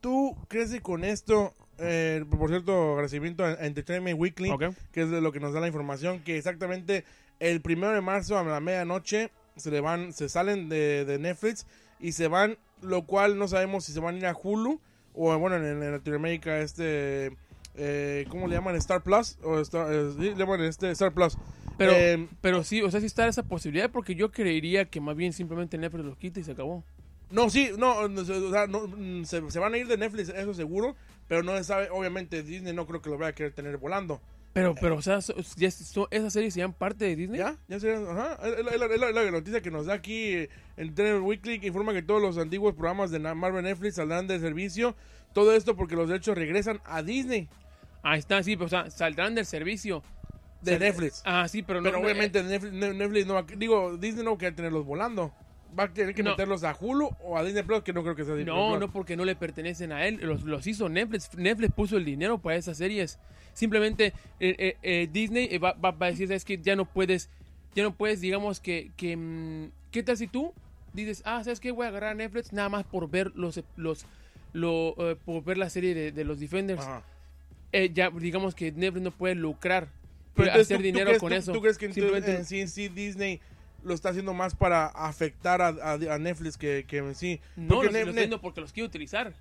[0.00, 4.64] ¿Tú crees que con esto, eh, por cierto, agradecimiento a Entertainment Weekly, Ok.
[4.92, 7.04] que es de lo que nos da la información, que exactamente
[7.38, 11.66] el primero de marzo a la medianoche se le van, se salen de, de Netflix
[11.98, 14.80] y se van, lo cual no sabemos si se van a ir a Hulu
[15.14, 17.36] o bueno, en, en Latinoamérica este,
[17.74, 18.76] eh, ¿cómo le llaman?
[18.76, 21.36] Star Plus o Star, eh, sí, le llaman este Star Plus.
[21.76, 25.16] Pero, Eh, pero sí, o sea, sí está esa posibilidad porque yo creería que más
[25.16, 26.84] bien simplemente Netflix los quita y se acabó.
[27.30, 30.28] No, sí, no, no, o sea, no, mm, se, se van a ir de Netflix,
[30.30, 30.96] eso seguro,
[31.28, 34.20] pero no se sabe, obviamente Disney no creo que lo vaya a querer tener volando.
[34.52, 37.38] Pero, pero, o sea, so- ya so- esas series sean parte de Disney.
[37.38, 37.56] ¿Ya?
[37.68, 38.04] ¿Ya serían?
[38.08, 38.64] Ajá, es
[39.14, 42.36] la, noticia que nos da aquí eh, en Tenor Weekly, que informa que todos los
[42.36, 44.96] antiguos programas de Marvel Netflix saldrán de servicio,
[45.32, 47.48] todo esto porque los derechos regresan a Disney,
[48.02, 50.02] Ahí está, sí, pero o sea, saldrán del servicio.
[50.62, 51.22] de Sal- Netflix.
[51.24, 51.84] Ah, sí, pero no.
[51.84, 54.54] pero no, obviamente Netflix, Ne- Netflix no va, a- digo, Disney no va a querer
[54.56, 55.32] tenerlos volando.
[55.78, 56.30] Va a tener que No.
[56.30, 58.80] meterlos a Hulu o a Disney Plus, que no creo que sea Disney No, Plus.
[58.80, 62.38] no porque no le pertenecen a él, los, los hizo Netflix, Netflix puso el dinero
[62.38, 63.18] para esas series.
[63.54, 67.28] Simplemente eh, eh, eh, Disney va, va- va a decir, es que ya no puedes,
[67.74, 70.52] ya no puedes, digamos que, que mm, ¿qué tal si tú
[70.92, 74.06] dices, ah, sabes qué, voy a agarrar a Netflix nada más por ver los, los,
[74.52, 76.84] lo, por ver la serie de, de los Defenders?
[77.94, 79.88] Ya digamos que Netflix no puede lucrar,
[80.34, 81.52] Pero hacer ¿tú- tú dinero crees- con tú- eso.
[81.52, 83.40] ¿Tú crees que Simplemente- en sí, en sí Disney
[83.84, 87.40] lo está haciendo más para afectar a, a- a Netflix que, que en sí?
[87.56, 89.32] no, Porque los, Ne- los Ne- haciendo porque los quiere utilizar.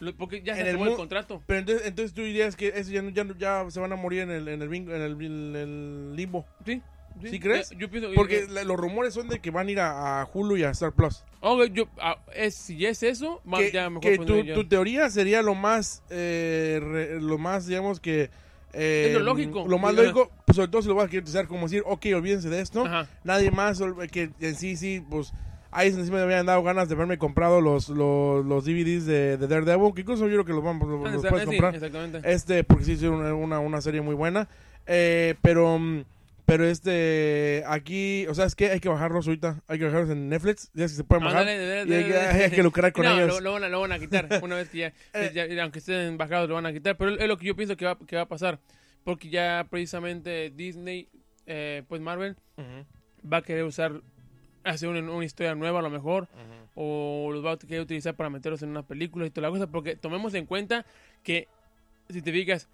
[0.00, 1.42] Lo- Porque ya se el acabó el contrato.
[1.46, 4.30] Pero entonces, entonces tú dirías que eso ya, ya, ya se van a morir en
[4.30, 6.46] el, en el, bingo- en el, en el limbo.
[6.64, 6.80] Sí.
[7.28, 7.72] ¿Sí crees?
[7.72, 10.56] Eh, Yo pienso Porque los rumores son de que van a ir a, a Hulu
[10.56, 11.22] y a Star Plus.
[11.40, 14.54] Ok, yo, ah, es, si es eso, más Que, ya mejor que tu, yo.
[14.54, 18.30] tu teoría sería lo más, eh, re- lo más, digamos que
[18.72, 19.66] eh, Es lo lógico.
[19.68, 22.06] Lo más lógico, pues, sobre todo si lo vas a querer utilizar como decir, ok,
[22.14, 22.84] olvídense de esto.
[22.84, 23.06] Ajá.
[23.24, 25.32] Nadie más, que en sí, sí, pues
[25.72, 29.46] ahí sí me habían dado ganas de haberme comprado los, los, los DVDs de, de
[29.46, 31.74] Daredevil, que incluso yo creo que los, vamos, los, Ah, los puedes sí, comprar.
[31.74, 32.20] exactamente.
[32.32, 34.48] Este, porque sí es una, una, una serie muy buena.
[34.86, 36.04] Eh, pero, mm,
[36.50, 39.62] pero este, aquí, o sea, es que hay que bajarlos ahorita.
[39.68, 40.70] Hay que bajarlos en Netflix.
[40.74, 41.40] Ya que se pueden bajar.
[41.42, 43.34] Ándale, de- y de- hay, que, hay que lucrar con no, ellos.
[43.34, 44.26] Lo, lo van a, lo van a quitar.
[44.42, 45.30] Una vez que ya, Eh.
[45.32, 46.96] ya- aunque estén bajados, lo van a quitar.
[46.96, 48.58] Pero es lo que yo pienso que va, que va a pasar.
[49.04, 51.08] Porque ya precisamente Disney,
[51.46, 52.84] eh, pues Marvel, Ujú,
[53.32, 54.00] va a querer usar,
[54.64, 56.24] hacer una, una historia nueva a lo mejor.
[56.34, 56.60] ujú.
[56.74, 59.66] O los va a querer utilizar para meterlos en una película y toda la cosa.
[59.68, 60.84] Porque tomemos en cuenta
[61.22, 61.48] que,
[62.08, 62.68] si te fijas,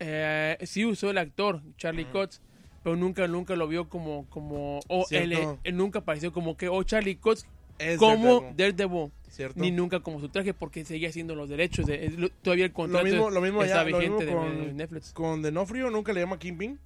[0.00, 2.40] eh, sí usó el actor Charlie Cox.
[2.82, 5.34] Pero nunca, nunca lo vio como, como, o él,
[5.64, 7.46] él nunca apareció como que, o Charlie Cox
[7.78, 9.58] Es como Daredevil, ¿cierto?
[9.58, 13.06] ni nunca como su traje porque seguía haciendo los derechos de lo- todavía el contrato
[13.06, 16.20] mismo- lo mismo está allá, lo vigente mismo con- de Netflix Con Denofrio nunca le
[16.20, 16.78] llama Kingpin.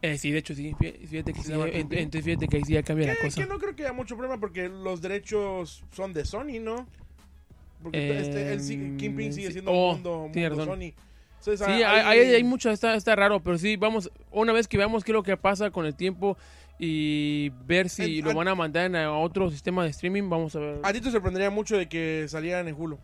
[0.00, 2.64] eh, sí de hecho sí fí- fíjate que ¿Se sí eh, entonces fíjate que ahí
[2.64, 5.84] sí ya cambia la cosa que no creo que haya mucho problema porque los derechos
[5.92, 6.86] son de Sony, ¿no?
[7.82, 10.80] Porque este, él sigue- Em, Kingpin sigue siendo Oh, mundo, tiene mundo razón.
[10.80, 10.92] Sony.
[11.56, 15.04] Sí hay, hay, hay mucho está, está raro pero sí vamos una vez que veamos
[15.04, 16.36] qué es lo que pasa con el tiempo
[16.78, 20.28] y ver si En- lo an- van a mandar en a otro sistema de streaming
[20.28, 22.98] vamos a ver A ti te sorprendería mucho de que salieran en Hulu.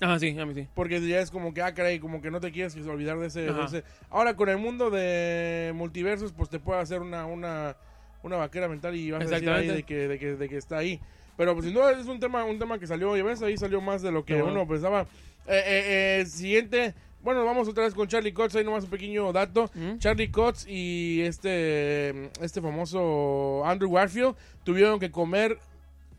[0.00, 2.40] ah sí a mí sí Porque ya es como que, ah, caray, como que no
[2.40, 3.64] te quieres olvidar de ese, de Ajá.
[3.64, 7.76] ese- Ahora, con el mundo de multiversos, pues te puede hacer una, una,
[8.22, 10.78] una vaquera mental y vas a decir ahí de que, de, que, de que está
[10.78, 11.00] ahí.
[11.36, 13.80] Pero pues sin duda es un tema, un tema que salió, ya ves, ahí salió
[13.80, 14.50] más de lo que bueno.
[14.60, 15.02] uno pensaba.
[15.46, 19.32] Eh, eh, eh, siguiente, bueno, vamos otra vez con Charlie Cox, ahí nomás un pequeño
[19.32, 19.70] dato.
[19.74, 19.98] ¿Mm?
[19.98, 25.58] Charlie Cox y este, este famoso Andrew Garfield tuvieron que comer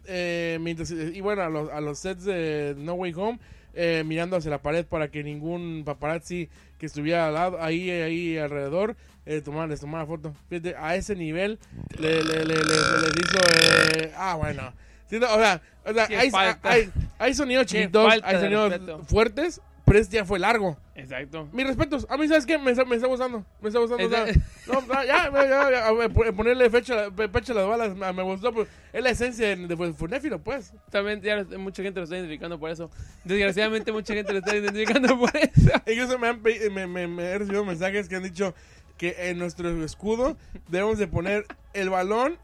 [0.05, 3.39] eh, mientras iban a los, a los sets de No Way Home
[3.73, 8.37] eh, mirando hacia la pared para que ningún paparazzi que estuviera al lado, ahí, ahí
[8.37, 8.95] alrededor
[9.25, 10.33] eh, tomara, les tomara foto.
[10.49, 11.59] Fíjate, a ese nivel
[11.99, 13.39] le, le, le, hizo...
[13.61, 14.73] eh, ah, bueno.
[15.11, 16.31] O sea, o sea Qué hay,
[16.63, 20.77] hay, hay sonidos chiquitos, hay sonidos fuertes, pero este ya fue largo.
[20.95, 22.05] exacto Mis respetos.
[22.09, 22.57] A mí, ¿sabes qué?
[22.57, 23.45] Me, está- me está gustando.
[23.61, 24.07] Me está gustando.
[24.67, 27.95] no, no, ya, ya, ya, ya, ponerle fecha, fe- fecha a las balas.
[27.95, 28.53] Me, me gustó.
[28.53, 30.73] Pues, es la esencia de, de Funéfilo, pues.
[30.91, 32.89] también ya mucha gente lo está identificando por eso
[33.23, 37.37] desgraciadamente mucha gente lo está identificando por eso Incluso me, han me, me- me he
[37.37, 38.53] recibido mensajes que han dicho
[38.97, 40.37] que en nuestro escudo
[40.67, 42.37] debemos de poner el balón,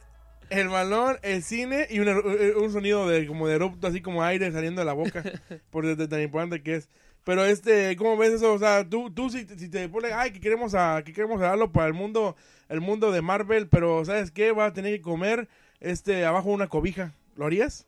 [0.50, 4.52] el balón, el cine y un, un sonido de como de erupto, así como aire
[4.52, 5.24] saliendo de la boca,
[5.72, 6.90] por de, de tan importante que es.
[7.26, 8.54] Pero este, ¿cómo ves eso?
[8.54, 11.72] O sea, tú, tú si, si te pones, ay, que queremos a, que queremos darlo
[11.72, 12.36] para el mundo,
[12.70, 14.52] el mundo de Marvel, pero ¿sabes qué?
[14.52, 15.50] Va a tener que comer
[15.82, 17.14] este abajo una cobija.
[17.36, 17.88] ¿Lo harías?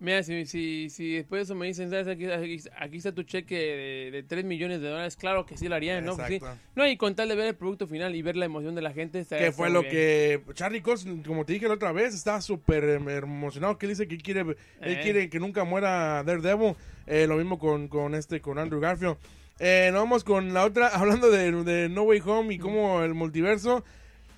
[0.00, 2.06] Mira, si, si, si después de eso me dicen, ¿sabes?
[2.06, 5.66] Aquí, aquí, aquí está tu cheque de, de 3 millones de dólares, claro que sí
[5.68, 6.14] lo haría, ¿no?
[6.14, 6.40] Pues sí.
[6.76, 8.92] No, y con tal de ver el producto final y ver la emoción de la
[8.92, 9.18] gente.
[9.18, 9.92] está- Que está fue lo bien.
[9.92, 13.76] que Charlie Cox, como te dije la otra vez, estaba súper em, emocionado.
[13.76, 15.00] Que dice que quiere, él Eh.
[15.02, 16.74] quiere que nunca muera Daredevil.
[17.08, 19.16] Eh, lo mismo con, con este, con Andrew Garfield.
[19.58, 23.14] Eh, nos vamos con la otra, hablando de, de No Way Home y cómo el
[23.14, 23.84] multiverso.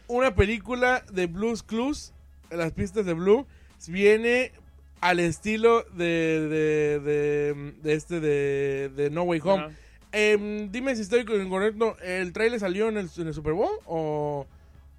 [0.07, 2.15] Una película de Blues Clues,
[2.51, 3.47] las pistas de Blue,
[3.89, 4.53] viene
[5.01, 9.69] al estilo de, de, de, de este de, de No Way Home.
[10.13, 11.97] Em, dime si estoy correcto.
[12.03, 14.47] ¿El trailer salió en el, en el Super Bowl o,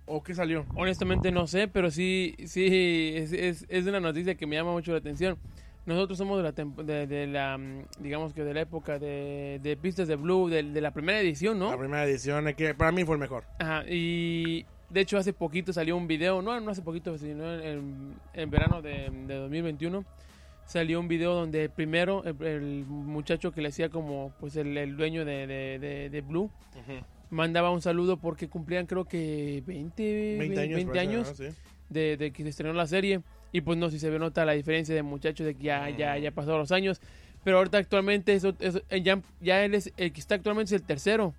[0.06, 0.66] o qué salió?
[0.76, 4.92] Honestamente no sé, pero sí, sí, es, es, es una noticia que me llama mucho
[4.92, 5.38] la atención.
[5.86, 9.76] Nosotros somos de la, de, de la mm, digamos que de la época de, de
[9.78, 11.72] Pistas de Blue, de, de la primera edición, ¿no?
[11.72, 13.44] La primera edición, que para mí fue el mejor.
[13.60, 18.14] Ajá, y de hecho hace poquito salió un video, no, no hace poquito, sino en,
[18.34, 20.04] en- verano de, de 2021,
[20.66, 24.96] salió un video donde primero el, el muchacho que le hacía como pues el, el
[24.98, 26.50] dueño de, de, de- Blue
[27.30, 30.76] mandaba un saludo porque cumplían creo que 20, 20 años.
[30.76, 31.36] 20 parece, años ¿no?
[31.48, 31.56] Sí.
[31.90, 33.22] de, que se estrenó la serie.
[33.54, 36.18] Y pues no, si se ve nota la diferencia de muchachos de que ya, ya,
[36.18, 37.02] ya pasaron los años.
[37.44, 40.82] Pero ahorita actualmente eso, eso- eh, ya, ya él es el que está actualmente es
[40.82, 41.34] el tercero.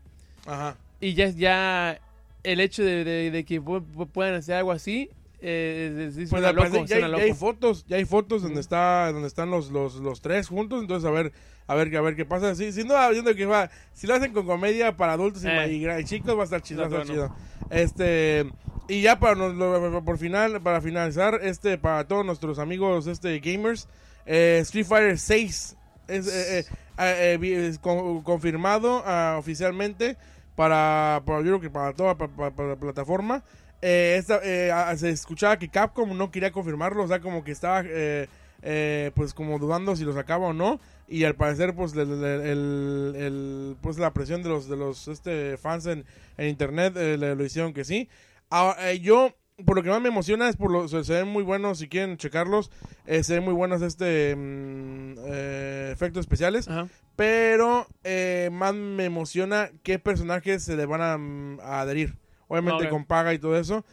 [0.46, 0.76] Ajá.
[1.00, 2.00] Y ya es ya
[2.44, 5.10] el hecho de, de- de que pu- pu- puedan hacer algo así.
[5.44, 6.52] Eh, es- es- Pues ya,
[6.96, 10.80] hay, ya fotos, ya hay fotos donde está, donde están los, los, los tres juntos,
[10.82, 11.32] entonces a ver,
[11.66, 12.54] a ver, a ver qué pasa.
[12.54, 15.72] Sí, sin duda, viendo que va, si lo hacen con comedia para adultos y, Eh.
[15.72, 17.34] y y chicos va a estar chido, va a estar Está chido.
[17.70, 18.44] Este,
[18.88, 23.40] y ya para nos- lo- por final, para finalizar, este, para todos nuestros amigos, este,
[23.40, 23.88] gamers,
[24.26, 25.76] eh, Street Fighter 6
[26.06, 26.58] es, eh,
[26.98, 30.16] eh, eh, es con- confirmado ah, oficialmente
[30.56, 33.42] para, para, yo creo que para toda pa- pa- pa- la plataforma.
[33.80, 37.82] Eh, esta, eh, se escuchaba que Capcom no quería confirmarlo, o sea, como que estaba
[37.84, 38.28] eh,
[38.62, 40.80] eh, pues como dudando si lo sacaba o no.
[41.08, 46.04] Y al parecer, pues, el, pues la presión de los, de los este, fans en,
[46.38, 48.08] en internet eh, le, lo hicieron que sí.
[48.50, 49.34] Ahora, yo,
[49.64, 51.88] por lo que más me emociona es por los, se, se ven muy buenos, si
[51.88, 52.70] quieren checarlos,
[53.06, 56.68] eh, se ven muy buenos este mm, eh, efectos especiales.
[56.68, 56.88] Ajá.
[57.16, 62.16] Pero eh, más me emociona qué personajes se le van a, mm, a adherir.
[62.48, 63.84] Obviamente con paga y todo eso.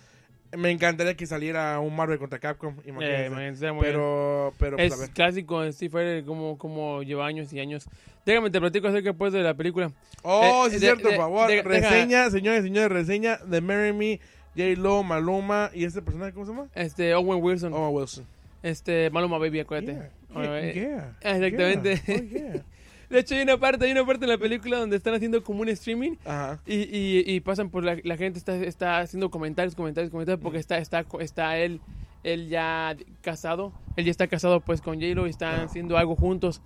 [0.58, 2.74] Me encantaría que saliera un Marvel contra Capcom.
[2.84, 3.24] imagínense.
[3.24, 3.94] Eh, imagínate, está muy bien.
[3.94, 5.10] pero, pero pues, a es ver.
[5.12, 7.86] clásico en Steve Fighter, como, como lleva años y años.
[8.26, 9.92] Déjame, te platico acerca pues de la película.
[10.24, 11.48] Oh, eh, sí, de- cierto, de- por favor.
[11.50, 14.20] de- reseña, señores señores, reseña de Marry Me,
[14.56, 16.68] J-Lo, Maluma y este personaje, ¿cómo se llama?
[16.76, 17.74] Este, Owen Wilson.
[17.74, 18.26] Oh, Wilson.
[18.64, 19.94] Este, Maluma Baby, acuérdate.
[19.94, 22.02] Yeah, yeah, eh, exactamente.
[22.06, 22.64] yeah, oh.
[23.10, 25.62] De hecho, hay una parte, hay una parte en la película donde están haciendo como
[25.62, 26.60] un streaming Ajá.
[26.68, 30.60] y, y, y pasan por la, la gente está, está haciendo comentarios, comentarios, comentarios porque
[30.60, 31.82] está, está, está él,
[32.24, 36.62] él ya casado, él ya está casado pues con J-Lo y están haciendo algo juntos.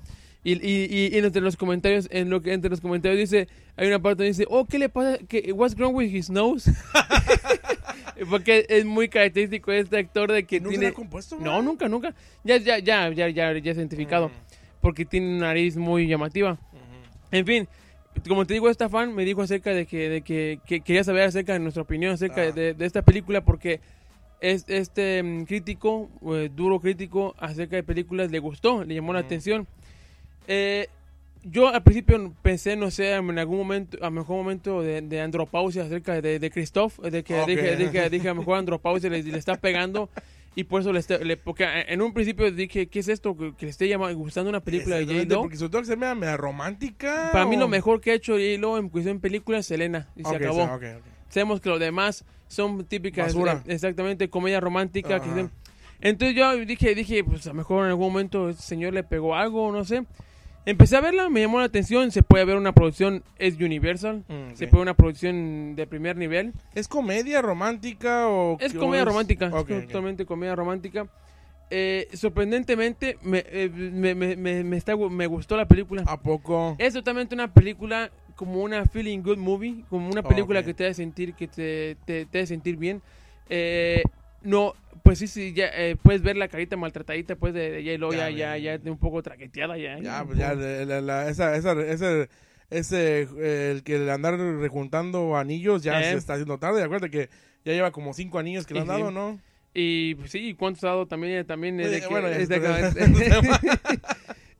[0.46, 3.88] Y, y, y, y entre los comentarios, en lo que entre los comentarios dice, hay
[3.88, 5.18] una parte donde dice, oh, ¿qué le pasa?
[5.30, 6.70] ¿Qué, what's wrong with his nose?
[8.30, 10.94] Porque es muy característico este actor de que ¿No se tiene...
[10.94, 11.38] compuesto?
[11.40, 12.14] No, nunca, nunca.
[12.44, 14.32] Ya, ya, ya, ya, ya, ya es identificado.
[14.82, 16.58] Porque tiene una nariz muy llamativa.
[17.32, 17.68] En fin,
[18.28, 21.24] como te digo, esta fan me dijo acerca de que, de que, que quería saber
[21.24, 22.52] acerca de nuestra opinión acerca Ah.
[22.52, 23.80] de, de esta película porque
[24.40, 29.22] es, este mm, crítico, eh, duro crítico acerca de películas, le gustó, le llamó la
[29.22, 29.26] Mm.
[29.26, 29.68] atención.
[30.48, 30.88] Eh,
[31.44, 35.22] yo al principio pensé, no sé, en algún momento, a lo mejor momento de, de
[35.22, 37.48] andropausia acerca de, de Christoph, de que Ok.
[37.48, 40.10] dije, dije, dije, a lo mejor andropausia le, le está pegando
[40.56, 43.36] y por eso le, está- le- porque en un principio dije, ¿qué es esto?
[43.36, 45.42] Que, que le esté llama- gustando una película de Exactamente, J-Lo.
[45.50, 47.30] Porque todo que se me media romántica.
[47.34, 50.08] Para mí o- lo mejor que ha hecho J-Lo en cuestión de películas es Selena.
[50.16, 50.64] Y se Ok, acabó.
[50.64, 51.06] ok, ok.
[51.28, 53.64] Sabemos que los demás son típicas, Basura.
[53.66, 55.20] eh, exactamente, comedia romántica.
[55.20, 55.36] que Ajá.
[55.42, 55.50] se-
[56.08, 59.36] Entonces yo dije, dije, pues a lo mejor en algún momento este señor le pegó
[59.36, 60.04] algo, no sé.
[60.66, 62.12] Empecé a verla, me llamó la atención.
[62.12, 64.24] Se puede ver una producción, es Universal.
[64.28, 66.54] Mm, Se puede ver una producción de primer nivel.
[66.74, 71.08] ¿Es comedia romántica o Es comedia romántica, es totalmente comedia romántica.
[71.70, 76.04] Eh, sorprendentemente, me, eh, me, me, me, me está, me gustó la película.
[76.06, 76.76] ¿A poco?
[76.78, 80.96] Es totalmente una película como una feeling good movie, como una película que te hace
[80.96, 83.02] sentir que te, te, te hace sentir bien.
[83.50, 84.04] Eh,
[84.44, 84.74] no,
[85.04, 88.30] pues sí, sí, ya eh, puedes ver la carita maltratadita pues de, de J-Lo Ya,
[88.30, 88.92] ya, ya, ya.
[88.92, 90.00] un poco traqueteada ya.
[90.00, 92.30] Ya, pues ya, la- la- esa, esa, ese,
[92.70, 96.06] ese, eh, el que el andar rejuntando anillos ya Eh.
[96.12, 96.82] se está haciendo tarde.
[96.82, 97.30] Acuérdate que
[97.66, 98.92] ya lleva como cinco anillos que le han sí.
[98.94, 99.40] dado, ¿no?
[99.74, 101.46] Y pues, sí, ¿cuántos ha dado también?
[101.46, 102.68] también de Eh, que- bueno, ya es de que-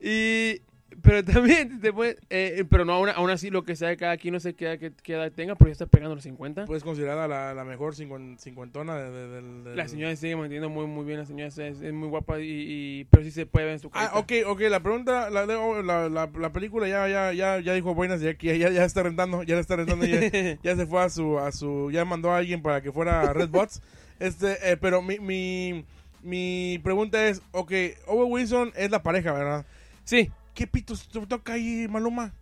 [0.00, 0.60] y
[1.04, 4.34] pero también te puede- eh, pero no aún, aún así lo que sea cada quien
[4.34, 6.82] no sé qué edad, qué- qué edad tenga porque ya está pegando los 50 Pues
[6.82, 11.18] considerada la, la mejor cincuen- cincuentona de, de- la señora sigue manteniendo muy muy bien
[11.18, 13.90] la señora es, es muy guapa y, y- pero sí se puede ver en su
[13.90, 17.74] cara Ah, ok, ok, la pregunta, la, la, la, la película ya, ya, ya, ya
[17.74, 20.18] dijo buenas, ya, ya, ya, está rentando, ya la está rentando, ya,
[20.62, 23.32] ya se fue a su, a su, ya mandó a alguien para que fuera a
[23.34, 23.82] Redbots,
[24.20, 25.84] este, eh, pero mi, mi,
[26.22, 27.72] mi pregunta es, ok,
[28.06, 29.66] Owen Wilson es la pareja, ¿verdad?
[30.04, 32.32] sí ¿Qué pitos te toca ahí, Maluma?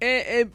[0.00, 0.46] eh, eh,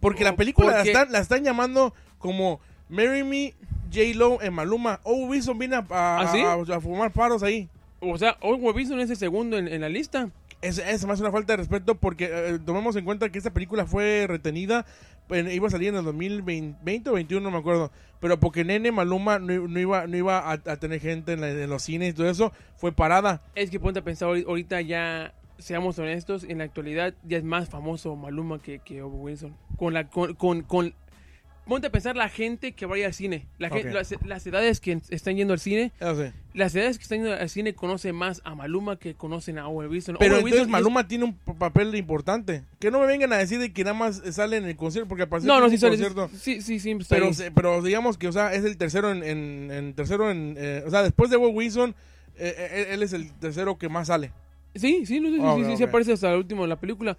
[0.00, 3.54] Porque la Oh, película porque- La, están, la están llamando como Marry Me,
[3.92, 5.00] J-Lo en Maluma.
[5.04, 6.40] Owen Wilson viene a, a, ¿Ah, sí?
[6.40, 7.68] a- a fumar paros ahí.
[8.00, 10.28] o sea Owen Wilson es el segundo en, en la lista
[10.60, 13.86] Es, es más una falta de respeto porque eh, tomemos en cuenta que esta película
[13.86, 14.84] fue retenida,
[15.30, 18.92] en- iba a salir en el 2020 o 21, no me acuerdo, pero porque Nene
[18.92, 22.12] Maluma no, no iba, no iba a, tener gente en, la- en los cines y
[22.12, 23.40] todo eso, fue parada.
[23.54, 27.44] es que ponte a pensar ahori- ahorita ya seamos honestos en la actualidad ya es
[27.44, 30.94] más famoso Maluma que, que Owen Wilson con la con, con, con-
[31.66, 33.94] ponte a pensar la gente que vaya al cine la gente, Ok.
[33.94, 36.32] las, las edades que están yendo al cine sí.
[36.54, 39.90] las edades que están yendo al cine conocen más a Maluma que conocen a Owen
[39.90, 40.16] Wilson.
[40.20, 42.62] Pero Owen entonces Wilson es- Maluma tiene un papel importante.
[42.78, 45.22] Que no me vengan a decir de que nada más sale en el concierto, porque
[45.24, 46.30] al parecer No, no, sí, sale- concierto.
[46.38, 49.94] sí, sí, sí, Pero, pero digamos que, o sea, es el tercero en, en, en
[49.94, 51.94] tercero en, eh, o sea, después de Owen Wilson,
[52.38, 54.30] eh, eh, él es el tercero que más sale.
[54.78, 55.88] Sí, sí, no, sí, Ok, sí, sí, sí ok.
[55.88, 57.16] aparece hasta el último de la película.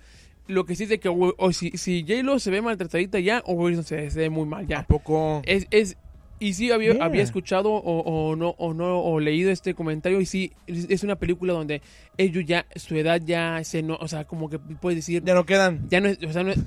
[0.47, 3.59] Lo que sí es de que o si, si J-Lo se ve maltratadita ya, Owen
[3.77, 4.83] Wilson se, se ve muy mal ¿A ya.
[4.83, 5.41] poco?
[5.45, 5.97] Es, es,
[6.39, 7.03] y sí había, Yeah.
[7.03, 11.15] había escuchado o, o no o no o leído este comentario y sí es una
[11.17, 11.81] película donde
[12.17, 15.45] ellos ya su edad ya se no, o sea, como que puedes decir Ya no
[15.47, 15.87] quedan.
[15.89, 16.59] ya no es, o sea, no es-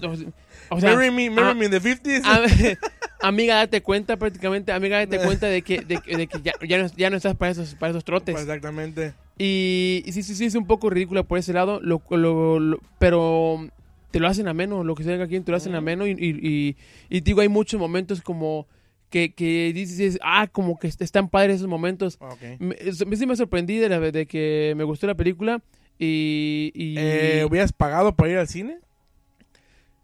[0.71, 2.23] o sea, marry me, marry ah, me in the 50s.
[2.25, 2.77] Am-
[3.23, 6.79] amiga, date cuenta prácticamente, amiga, date cuenta de que, de, que- de que ya, ya,
[6.83, 8.39] no, ya no estás para esos, para esos trotes.
[8.39, 9.15] Exactamente.
[9.43, 12.79] Y, y sí, sí, sí, es un poco ridícula por ese lado, lo, lo- lo-
[12.99, 13.67] pero
[14.11, 15.77] te lo hacen ameno, lo que se haga aquí te lo hacen Mm.
[15.77, 16.77] ameno y, y, y,
[17.09, 18.67] y digo, hay muchos momentos como
[19.09, 22.19] que, que dices, ah, como que están padres esos momentos.
[22.21, 22.61] Ok.
[22.61, 25.63] Me, eso- sí me sorprendí de, la, de que me gustó la película
[25.99, 26.71] y...
[26.75, 28.77] y Eh, ¿Hubieras pagado para ir al cine?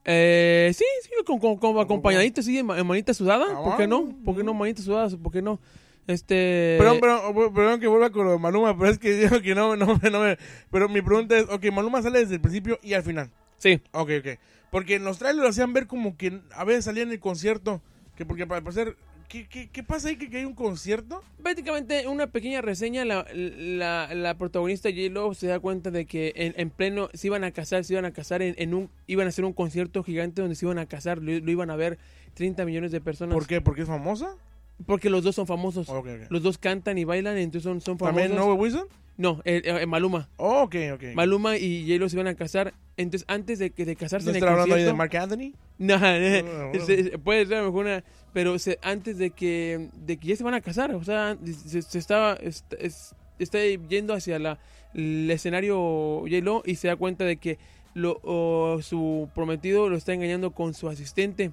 [0.07, 3.77] eh, sí, sí, con, con, con acompañadito, sí, en, ma- en manita sudada, Ah, ¿por
[3.77, 4.15] qué no?
[4.25, 5.09] ¿Por qué no manita sudada?
[5.17, 5.59] ¿Por qué no?
[6.07, 6.77] Este...
[6.79, 9.77] Perdón, perdón, perdón que vuelva con lo de Maluma, pero es que digo que no,
[9.77, 10.39] no, no me...
[10.71, 13.31] Pero mi pregunta es, ok, Maluma sale desde el principio y al final.
[13.59, 14.39] Sí, Ok, ok.
[14.71, 17.81] Porque en los trailers lo hacían ver como que a veces salía en el concierto.
[18.17, 18.97] Que porque para parecer...
[19.29, 21.21] ¿Qué, qué, qué pasa ahí que, que hay un concierto?
[21.43, 26.55] prácticamente una pequeña reseña, la, la, la protagonista J-Lo se da cuenta de que en,
[26.57, 29.31] en pleno se iban a casar, se iban a casar en, en un, iban a
[29.31, 31.99] hacer un concierto gigante donde se iban a casar, lo, lo iban a ver
[32.35, 33.35] 30 millones de personas.
[33.35, 33.61] ¿Por qué?
[33.61, 34.37] ¿Porque es famosa?
[34.85, 35.89] Porque los dos son famosos.
[36.29, 38.21] Los dos cantan y bailan, entonces son, son famosos.
[38.23, 38.87] ¿También Noah Wilson?
[39.17, 40.29] No, eh, eh, Maluma.
[40.37, 41.03] Oh, ok, ok.
[41.15, 42.75] Maluma y J-Lo se iban a casar.
[42.99, 44.93] Entonces, antes de, que- de casarse ¿No en el hablando ahí de.
[44.93, 45.55] Mark Anthony?
[45.79, 46.85] No, Bueno, bueno.
[46.87, 48.05] se- puede ser mejor una,
[48.35, 51.81] pero se- antes de que de que ya se van a casar, o sea, se,
[51.81, 54.59] se estaba est- es- está yendo hacia la
[54.95, 57.59] el escenario J-Lo y se da cuenta de que
[57.95, 61.53] lo o su prometido lo está engañando con su asistente.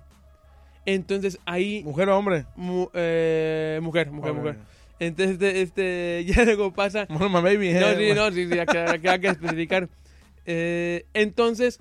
[0.85, 2.45] Entonces ahí ¿Mujer o hombre?
[2.55, 4.57] mu- eh, mujer, mujer, mujer.
[4.99, 7.71] Entonces este, este ya luego pasa Maluma, baby.
[7.73, 8.65] no, eh, sí, no, sí, sí, hay
[8.99, 9.89] que, hay que- especificar.
[10.45, 11.79] Eh, entonces,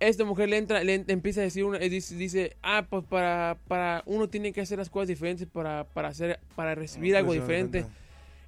[0.00, 3.56] esta mujer le entra, le empieza a decir, una, eh, dice, dice, ah, pues para,
[3.66, 7.40] para, uno tiene que hacer las cosas diferentes para, para hacer, para recibir algo Pues,
[7.40, 7.84] diferente.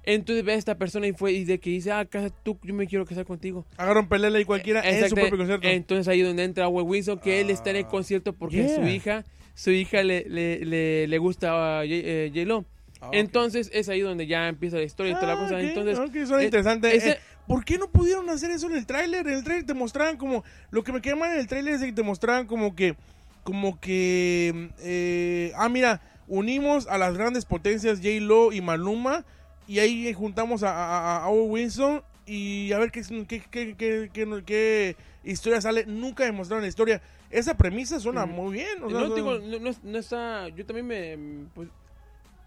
[0.03, 2.73] Entonces ve a esta persona y fue, y de que dice, ah, casa, tú, yo
[2.73, 3.65] me quiero casar contigo.
[3.77, 5.15] Agarra un pelele y cualquiera en su Exacto.
[5.15, 5.67] propio concierto.
[5.67, 8.81] Entonces ahí donde entra Owen Wilson, que él está en el Ah, concierto porque su
[8.81, 8.89] yeah.
[8.89, 12.65] hija, su hija le, le, le, le gusta a J- eh, J-Lo.
[13.01, 13.09] Ah.
[13.13, 15.55] Entonces es ahí donde ya empieza la historia y toda la Ah, cosa.
[15.55, 16.95] ok, Entonces, ok, suena eh, interesante.
[16.95, 19.27] ese- Eh, ¿Por qué no pudieron hacer eso en el tráiler?
[19.27, 20.43] En el tráiler te mostraban como...
[20.69, 22.95] Lo que me queda mal en el tráiler es que te mostraban como que...
[23.43, 24.69] Como que...
[24.79, 29.25] eh, ah, mira, unimos a las grandes potencias J-Lo y Maluma.
[29.67, 32.03] Y ahí juntamos a, a, a Owen Wilson.
[32.27, 35.85] Y a ver qué, qué, qué, qué, qué- qué historia sale.
[35.87, 37.01] Nunca demostraron la historia.
[37.31, 38.33] Esa premisa suena Ujú.
[38.33, 38.83] muy bien.
[38.83, 40.49] o sea, no, digo, no, no- no está.
[40.49, 41.45] Yo también me.
[41.53, 41.69] Pues,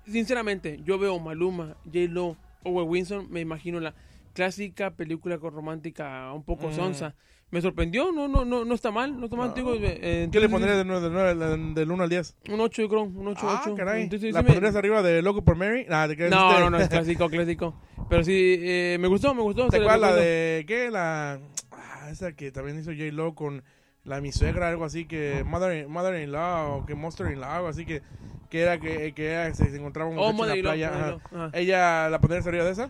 [0.07, 3.95] sinceramente, yo veo Maluma, J-Lo, Owen Wilson, me imagino la
[4.35, 6.73] clásica película romántica un poco Mm.
[6.75, 7.15] sonsa.
[7.51, 9.49] Me sorprendió, no, no, no, no está mal, no está mal.
[9.51, 9.55] No.
[9.55, 12.35] digo, eh, ¿Qué le pondrías de nueve- de nueve- del 1 al 10?
[12.51, 13.77] Un 8, yo creo, un 8, Ah, 8.
[13.77, 14.03] caray.
[14.03, 15.87] Entonces, ¿La sí me- arriba de Loco por Mary?
[15.89, 17.81] Nah, te No, no, no, es clásico, clásico.
[18.11, 19.69] Pero sí, eh, me gustó, me gustó.
[19.69, 20.91] ¿Te acuerdas la de qué?
[20.91, 21.39] La
[21.71, 23.63] ah, esa que también hizo J Lo con
[24.05, 27.51] la mi suegra algo así que mother mother in law o que monster in law
[27.53, 28.03] algo así que
[28.51, 30.89] que era que, que era- se, se encontraba un Oh, en la playa.
[30.89, 30.99] ajá.
[30.99, 31.59] Mother-in-law, ajá.
[31.59, 32.89] Ella la pondrías arriba de esa?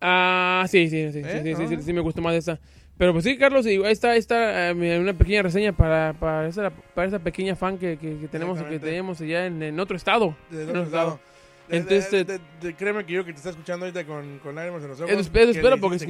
[0.00, 1.42] Ah, sí, sí, sí, sí, ¿Eh?
[1.44, 1.82] sí, sí, sí, Ah.
[1.82, 2.60] sí, me gustó más esa.
[2.96, 6.70] Pero pues sí, Carlos, y ahí está, está eh, una pequeña reseña para, para, esa,
[6.70, 10.36] para esa pequeña fan que, que, que tenemos que tenemos allá en, en otro estado.
[10.50, 11.20] De En otro lado.
[11.68, 14.38] De- de- Entonces, de- de- de- créeme que yo que te está escuchando ahorita con,
[14.38, 15.10] con lágrimas en los ojos.
[15.10, 16.06] Eso, le espero porque si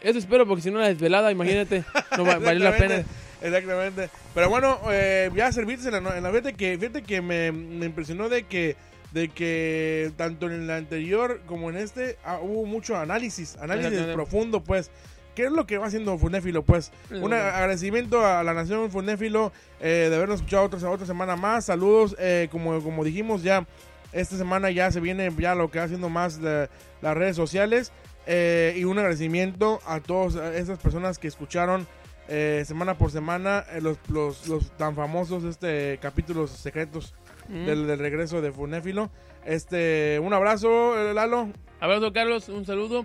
[0.00, 1.84] eso espero porque si no la desvelada, imagínate,
[2.16, 3.04] no va- valió la pena.
[3.42, 4.08] Exactamente.
[4.34, 7.86] Pero bueno, eh, ya servirse en la, en la fíjate que, fíjate que me, me
[7.86, 8.76] impresionó de que
[9.12, 14.62] de que tanto en el anterior como en este ah, hubo mucho análisis, análisis profundo,
[14.62, 14.90] pues.
[15.34, 16.62] ¿Qué es lo que va haciendo Funéfilo?
[16.62, 19.50] Pues un agradecimiento a la nación Funéfilo
[19.80, 21.64] eh, de habernos escuchado otra, otra semana más.
[21.64, 23.66] Saludos, eh, como, como dijimos ya,
[24.12, 26.68] esta semana ya se viene ya lo que va haciendo más la-
[27.00, 27.92] las redes sociales.
[28.26, 31.88] eh, y un agradecimiento a todas esas personas que escucharon
[32.28, 37.14] eh, semana por semana eh, los, los, los tan famosos este capítulos secretos
[37.48, 37.66] Mm.
[37.66, 39.10] del, del regreso de Funéfilo.
[39.44, 41.48] Este, un abrazo, Lalo.
[41.80, 43.04] Abrazo, Carlos, un saludo.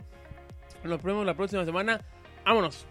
[0.83, 2.01] Nos vemos la próxima semana.
[2.45, 2.85] Vámonos.